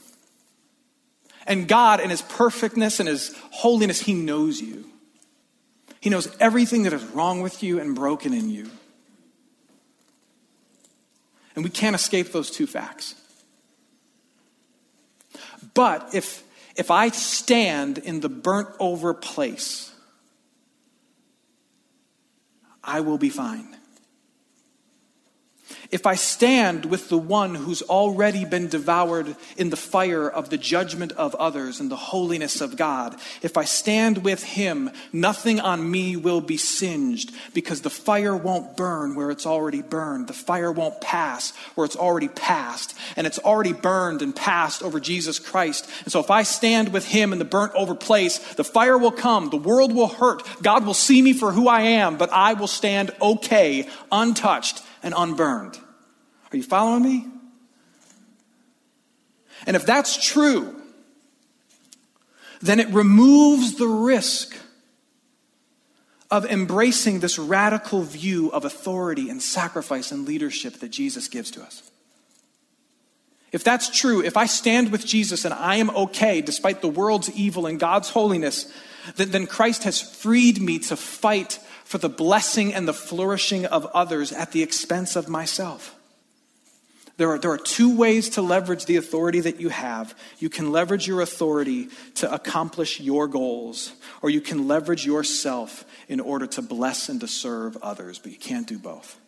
And 1.46 1.66
God, 1.66 2.00
in 2.00 2.10
His 2.10 2.22
perfectness 2.22 3.00
and 3.00 3.08
His 3.08 3.34
holiness, 3.50 4.00
He 4.00 4.14
knows 4.14 4.60
you. 4.60 4.84
He 6.00 6.10
knows 6.10 6.28
everything 6.38 6.84
that 6.84 6.92
is 6.92 7.04
wrong 7.06 7.40
with 7.40 7.62
you 7.62 7.80
and 7.80 7.94
broken 7.94 8.32
in 8.32 8.50
you. 8.50 8.70
And 11.56 11.64
we 11.64 11.70
can't 11.70 11.96
escape 11.96 12.32
those 12.32 12.50
two 12.50 12.66
facts. 12.66 13.14
But 15.74 16.14
if, 16.14 16.42
if 16.76 16.90
I 16.90 17.08
stand 17.08 17.98
in 17.98 18.20
the 18.20 18.28
burnt 18.28 18.68
over 18.78 19.14
place, 19.14 19.92
I 22.82 23.00
will 23.00 23.18
be 23.18 23.30
fine. 23.30 23.77
If 25.90 26.04
I 26.04 26.16
stand 26.16 26.84
with 26.84 27.08
the 27.08 27.16
one 27.16 27.54
who's 27.54 27.80
already 27.80 28.44
been 28.44 28.68
devoured 28.68 29.34
in 29.56 29.70
the 29.70 29.76
fire 29.76 30.28
of 30.28 30.50
the 30.50 30.58
judgment 30.58 31.12
of 31.12 31.34
others 31.36 31.80
and 31.80 31.90
the 31.90 31.96
holiness 31.96 32.60
of 32.60 32.76
God, 32.76 33.16
if 33.40 33.56
I 33.56 33.64
stand 33.64 34.22
with 34.22 34.42
him, 34.42 34.90
nothing 35.14 35.60
on 35.60 35.90
me 35.90 36.14
will 36.14 36.42
be 36.42 36.58
singed 36.58 37.32
because 37.54 37.80
the 37.80 37.88
fire 37.88 38.36
won't 38.36 38.76
burn 38.76 39.14
where 39.14 39.30
it's 39.30 39.46
already 39.46 39.80
burned. 39.80 40.26
The 40.26 40.34
fire 40.34 40.70
won't 40.70 41.00
pass 41.00 41.56
where 41.74 41.86
it's 41.86 41.96
already 41.96 42.28
passed. 42.28 42.94
And 43.16 43.26
it's 43.26 43.38
already 43.38 43.72
burned 43.72 44.20
and 44.20 44.36
passed 44.36 44.82
over 44.82 45.00
Jesus 45.00 45.38
Christ. 45.38 45.88
And 46.04 46.12
so 46.12 46.20
if 46.20 46.30
I 46.30 46.42
stand 46.42 46.92
with 46.92 47.06
him 47.06 47.32
in 47.32 47.38
the 47.38 47.46
burnt 47.46 47.72
over 47.74 47.94
place, 47.94 48.36
the 48.56 48.64
fire 48.64 48.98
will 48.98 49.10
come, 49.10 49.48
the 49.48 49.56
world 49.56 49.94
will 49.94 50.08
hurt, 50.08 50.46
God 50.62 50.84
will 50.84 50.92
see 50.92 51.22
me 51.22 51.32
for 51.32 51.50
who 51.50 51.66
I 51.66 51.80
am, 51.80 52.18
but 52.18 52.30
I 52.30 52.52
will 52.52 52.66
stand 52.66 53.10
okay, 53.22 53.88
untouched 54.12 54.82
and 55.02 55.14
unburned. 55.16 55.78
Are 56.52 56.56
you 56.56 56.62
following 56.62 57.02
me? 57.02 57.26
And 59.66 59.76
if 59.76 59.84
that's 59.84 60.24
true, 60.24 60.80
then 62.60 62.80
it 62.80 62.88
removes 62.88 63.74
the 63.74 63.88
risk 63.88 64.56
of 66.30 66.44
embracing 66.44 67.20
this 67.20 67.38
radical 67.38 68.02
view 68.02 68.50
of 68.50 68.64
authority 68.64 69.30
and 69.30 69.42
sacrifice 69.42 70.12
and 70.12 70.26
leadership 70.26 70.74
that 70.74 70.90
Jesus 70.90 71.28
gives 71.28 71.50
to 71.52 71.62
us. 71.62 71.90
If 73.50 73.64
that's 73.64 73.88
true, 73.88 74.22
if 74.22 74.36
I 74.36 74.44
stand 74.44 74.92
with 74.92 75.06
Jesus 75.06 75.46
and 75.46 75.54
I 75.54 75.76
am 75.76 75.88
okay 75.90 76.42
despite 76.42 76.82
the 76.82 76.88
world's 76.88 77.30
evil 77.30 77.66
and 77.66 77.80
God's 77.80 78.10
holiness, 78.10 78.70
then, 79.16 79.46
Christ 79.46 79.84
has 79.84 80.02
freed 80.02 80.60
me 80.60 80.80
to 80.80 80.96
fight 80.96 81.60
for 81.88 81.96
the 81.96 82.10
blessing 82.10 82.74
and 82.74 82.86
the 82.86 82.92
flourishing 82.92 83.64
of 83.64 83.86
others 83.94 84.30
at 84.30 84.52
the 84.52 84.62
expense 84.62 85.16
of 85.16 85.26
myself. 85.26 85.94
There 87.16 87.30
are, 87.30 87.38
there 87.38 87.50
are 87.50 87.56
two 87.56 87.96
ways 87.96 88.28
to 88.30 88.42
leverage 88.42 88.84
the 88.84 88.96
authority 88.96 89.40
that 89.40 89.58
you 89.58 89.70
have. 89.70 90.14
You 90.38 90.50
can 90.50 90.70
leverage 90.70 91.08
your 91.08 91.22
authority 91.22 91.88
to 92.16 92.30
accomplish 92.30 93.00
your 93.00 93.26
goals, 93.26 93.94
or 94.20 94.28
you 94.28 94.42
can 94.42 94.68
leverage 94.68 95.06
yourself 95.06 95.86
in 96.08 96.20
order 96.20 96.46
to 96.48 96.60
bless 96.60 97.08
and 97.08 97.20
to 97.22 97.26
serve 97.26 97.78
others, 97.78 98.18
but 98.18 98.32
you 98.32 98.38
can't 98.38 98.66
do 98.66 98.78
both. 98.78 99.18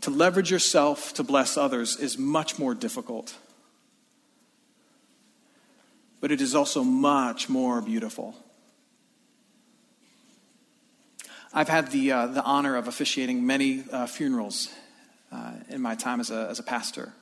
To 0.00 0.10
leverage 0.10 0.50
yourself 0.50 1.12
to 1.12 1.22
bless 1.22 1.58
others 1.58 1.98
is 1.98 2.16
much 2.16 2.58
more 2.58 2.74
difficult, 2.74 3.36
but 6.22 6.32
it 6.32 6.40
is 6.40 6.54
also 6.54 6.82
much 6.82 7.50
more 7.50 7.82
beautiful. 7.82 8.34
I've 11.54 11.68
had 11.68 11.90
the, 11.90 12.12
uh, 12.12 12.26
the 12.28 12.42
honor 12.42 12.76
of 12.76 12.88
officiating 12.88 13.46
many 13.46 13.84
uh, 13.92 14.06
funerals 14.06 14.70
uh, 15.30 15.52
in 15.68 15.82
my 15.82 15.94
time 15.94 16.18
as 16.20 16.30
a, 16.30 16.48
as 16.48 16.58
a 16.58 16.62
pastor. 16.62 17.12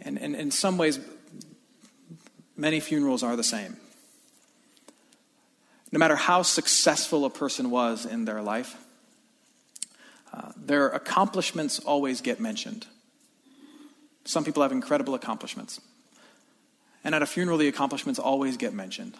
And, 0.00 0.18
and 0.18 0.36
in 0.36 0.52
some 0.52 0.78
ways, 0.78 1.00
many 2.56 2.78
funerals 2.78 3.24
are 3.24 3.34
the 3.34 3.42
same. 3.42 3.76
No 5.90 5.98
matter 5.98 6.14
how 6.14 6.42
successful 6.42 7.24
a 7.24 7.30
person 7.30 7.70
was 7.70 8.06
in 8.06 8.24
their 8.24 8.40
life, 8.40 8.76
uh, 10.32 10.52
their 10.56 10.88
accomplishments 10.88 11.80
always 11.80 12.20
get 12.20 12.38
mentioned. 12.38 12.86
Some 14.24 14.44
people 14.44 14.62
have 14.62 14.70
incredible 14.70 15.14
accomplishments. 15.14 15.80
And 17.02 17.14
at 17.14 17.22
a 17.22 17.26
funeral, 17.26 17.58
the 17.58 17.68
accomplishments 17.68 18.20
always 18.20 18.56
get 18.56 18.74
mentioned 18.74 19.16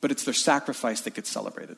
but 0.00 0.10
it's 0.10 0.24
their 0.24 0.34
sacrifice 0.34 1.02
that 1.02 1.14
gets 1.14 1.30
celebrated. 1.30 1.76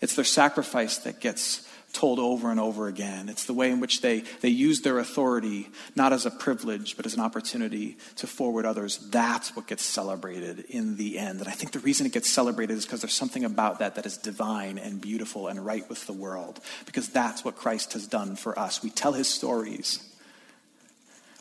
It's 0.00 0.14
their 0.14 0.24
sacrifice 0.24 0.98
that 0.98 1.20
gets 1.20 1.66
told 1.92 2.18
over 2.18 2.50
and 2.50 2.60
over 2.60 2.88
again. 2.88 3.30
It's 3.30 3.46
the 3.46 3.54
way 3.54 3.70
in 3.70 3.80
which 3.80 4.02
they, 4.02 4.20
they 4.42 4.50
use 4.50 4.82
their 4.82 4.98
authority, 4.98 5.70
not 5.94 6.12
as 6.12 6.26
a 6.26 6.30
privilege, 6.30 6.94
but 6.96 7.06
as 7.06 7.14
an 7.14 7.20
opportunity 7.20 7.96
to 8.16 8.26
forward 8.26 8.66
others. 8.66 8.98
That's 8.98 9.56
what 9.56 9.66
gets 9.66 9.82
celebrated 9.82 10.66
in 10.68 10.96
the 10.96 11.18
end. 11.18 11.40
And 11.40 11.48
I 11.48 11.52
think 11.52 11.72
the 11.72 11.78
reason 11.78 12.04
it 12.04 12.12
gets 12.12 12.28
celebrated 12.28 12.76
is 12.76 12.84
because 12.84 13.00
there's 13.00 13.14
something 13.14 13.44
about 13.44 13.78
that 13.78 13.94
that 13.94 14.04
is 14.04 14.18
divine 14.18 14.76
and 14.76 15.00
beautiful 15.00 15.48
and 15.48 15.64
right 15.64 15.88
with 15.88 16.06
the 16.06 16.12
world, 16.12 16.60
because 16.84 17.08
that's 17.08 17.42
what 17.44 17.56
Christ 17.56 17.94
has 17.94 18.06
done 18.06 18.36
for 18.36 18.58
us. 18.58 18.82
We 18.82 18.90
tell 18.90 19.12
his 19.14 19.28
stories. 19.28 20.06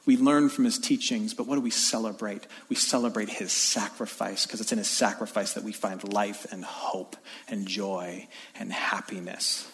We 0.05 0.17
learn 0.17 0.49
from 0.49 0.65
his 0.65 0.77
teachings, 0.77 1.33
but 1.33 1.47
what 1.47 1.55
do 1.55 1.61
we 1.61 1.71
celebrate? 1.71 2.45
We 2.69 2.75
celebrate 2.75 3.29
his 3.29 3.51
sacrifice 3.51 4.45
because 4.45 4.61
it's 4.61 4.71
in 4.71 4.77
his 4.77 4.89
sacrifice 4.89 5.53
that 5.53 5.63
we 5.63 5.71
find 5.71 6.13
life 6.13 6.45
and 6.51 6.63
hope 6.63 7.15
and 7.47 7.67
joy 7.67 8.27
and 8.59 8.71
happiness. 8.71 9.67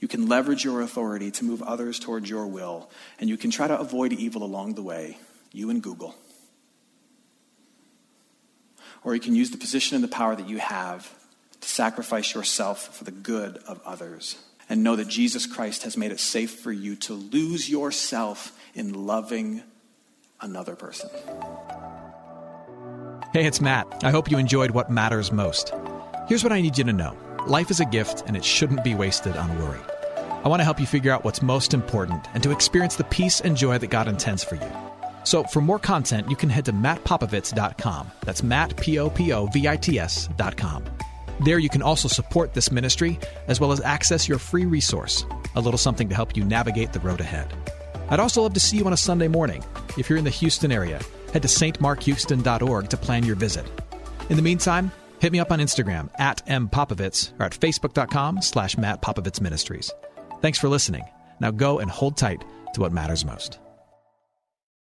You 0.00 0.08
can 0.08 0.26
leverage 0.26 0.64
your 0.64 0.80
authority 0.80 1.30
to 1.30 1.44
move 1.44 1.62
others 1.62 2.00
towards 2.00 2.28
your 2.28 2.48
will, 2.48 2.90
and 3.20 3.30
you 3.30 3.36
can 3.36 3.52
try 3.52 3.68
to 3.68 3.78
avoid 3.78 4.12
evil 4.12 4.42
along 4.42 4.74
the 4.74 4.82
way, 4.82 5.16
you 5.52 5.70
and 5.70 5.80
Google. 5.80 6.16
Or 9.04 9.14
you 9.14 9.20
can 9.20 9.36
use 9.36 9.52
the 9.52 9.58
position 9.58 9.94
and 9.94 10.02
the 10.02 10.08
power 10.08 10.34
that 10.34 10.48
you 10.48 10.58
have 10.58 11.12
to 11.60 11.68
sacrifice 11.68 12.34
yourself 12.34 12.96
for 12.96 13.04
the 13.04 13.12
good 13.12 13.58
of 13.68 13.80
others 13.84 14.36
and 14.72 14.82
know 14.82 14.96
that 14.96 15.06
Jesus 15.06 15.44
Christ 15.44 15.82
has 15.82 15.98
made 15.98 16.12
it 16.12 16.18
safe 16.18 16.60
for 16.60 16.72
you 16.72 16.96
to 16.96 17.12
lose 17.12 17.68
yourself 17.68 18.58
in 18.74 19.06
loving 19.06 19.62
another 20.40 20.74
person. 20.76 21.10
Hey, 23.34 23.44
it's 23.44 23.60
Matt. 23.60 24.02
I 24.02 24.10
hope 24.10 24.30
you 24.30 24.38
enjoyed 24.38 24.70
what 24.70 24.90
matters 24.90 25.30
most. 25.30 25.74
Here's 26.26 26.42
what 26.42 26.54
I 26.54 26.62
need 26.62 26.78
you 26.78 26.84
to 26.84 26.92
know 26.94 27.14
life 27.46 27.70
is 27.70 27.80
a 27.80 27.84
gift, 27.84 28.24
and 28.26 28.34
it 28.34 28.42
shouldn't 28.42 28.82
be 28.82 28.94
wasted 28.94 29.36
on 29.36 29.58
worry. 29.58 29.80
I 30.42 30.48
want 30.48 30.60
to 30.60 30.64
help 30.64 30.80
you 30.80 30.86
figure 30.86 31.12
out 31.12 31.22
what's 31.22 31.42
most 31.42 31.74
important 31.74 32.26
and 32.32 32.42
to 32.42 32.50
experience 32.50 32.96
the 32.96 33.04
peace 33.04 33.42
and 33.42 33.54
joy 33.54 33.76
that 33.76 33.90
God 33.90 34.08
intends 34.08 34.42
for 34.42 34.54
you. 34.54 34.72
So, 35.24 35.44
for 35.44 35.60
more 35.60 35.80
content, 35.80 36.30
you 36.30 36.36
can 36.36 36.48
head 36.48 36.64
to 36.64 36.72
mattpopovits.com. 36.72 38.10
That's 38.24 38.42
Matt, 38.42 38.74
P 38.78 38.98
O 38.98 39.10
P 39.10 39.34
O 39.34 39.48
V 39.48 39.68
I 39.68 39.76
T 39.76 39.98
S.com. 39.98 40.82
There, 41.40 41.58
you 41.58 41.68
can 41.68 41.82
also 41.82 42.08
support 42.08 42.54
this 42.54 42.70
ministry 42.70 43.18
as 43.48 43.60
well 43.60 43.72
as 43.72 43.80
access 43.80 44.28
your 44.28 44.38
free 44.38 44.64
resource, 44.64 45.24
a 45.54 45.60
little 45.60 45.78
something 45.78 46.08
to 46.08 46.14
help 46.14 46.36
you 46.36 46.44
navigate 46.44 46.92
the 46.92 47.00
road 47.00 47.20
ahead. 47.20 47.52
I'd 48.10 48.20
also 48.20 48.42
love 48.42 48.54
to 48.54 48.60
see 48.60 48.76
you 48.76 48.86
on 48.86 48.92
a 48.92 48.96
Sunday 48.96 49.28
morning. 49.28 49.64
If 49.96 50.08
you're 50.08 50.18
in 50.18 50.24
the 50.24 50.30
Houston 50.30 50.70
area, 50.70 51.00
head 51.32 51.42
to 51.42 51.48
stmarkhouston.org 51.48 52.88
to 52.90 52.96
plan 52.96 53.24
your 53.24 53.36
visit. 53.36 53.66
In 54.28 54.36
the 54.36 54.42
meantime, 54.42 54.92
hit 55.18 55.32
me 55.32 55.40
up 55.40 55.50
on 55.50 55.60
Instagram 55.60 56.10
at 56.18 56.44
mpopovits 56.46 57.32
or 57.40 57.46
at 57.46 57.52
facebook.com 57.52 58.42
slash 58.42 58.76
Matt 58.76 59.02
Popovits 59.02 59.40
Ministries. 59.40 59.90
Thanks 60.40 60.58
for 60.58 60.68
listening. 60.68 61.04
Now 61.40 61.50
go 61.50 61.78
and 61.78 61.90
hold 61.90 62.16
tight 62.16 62.44
to 62.74 62.80
what 62.80 62.92
matters 62.92 63.24
most. 63.24 63.61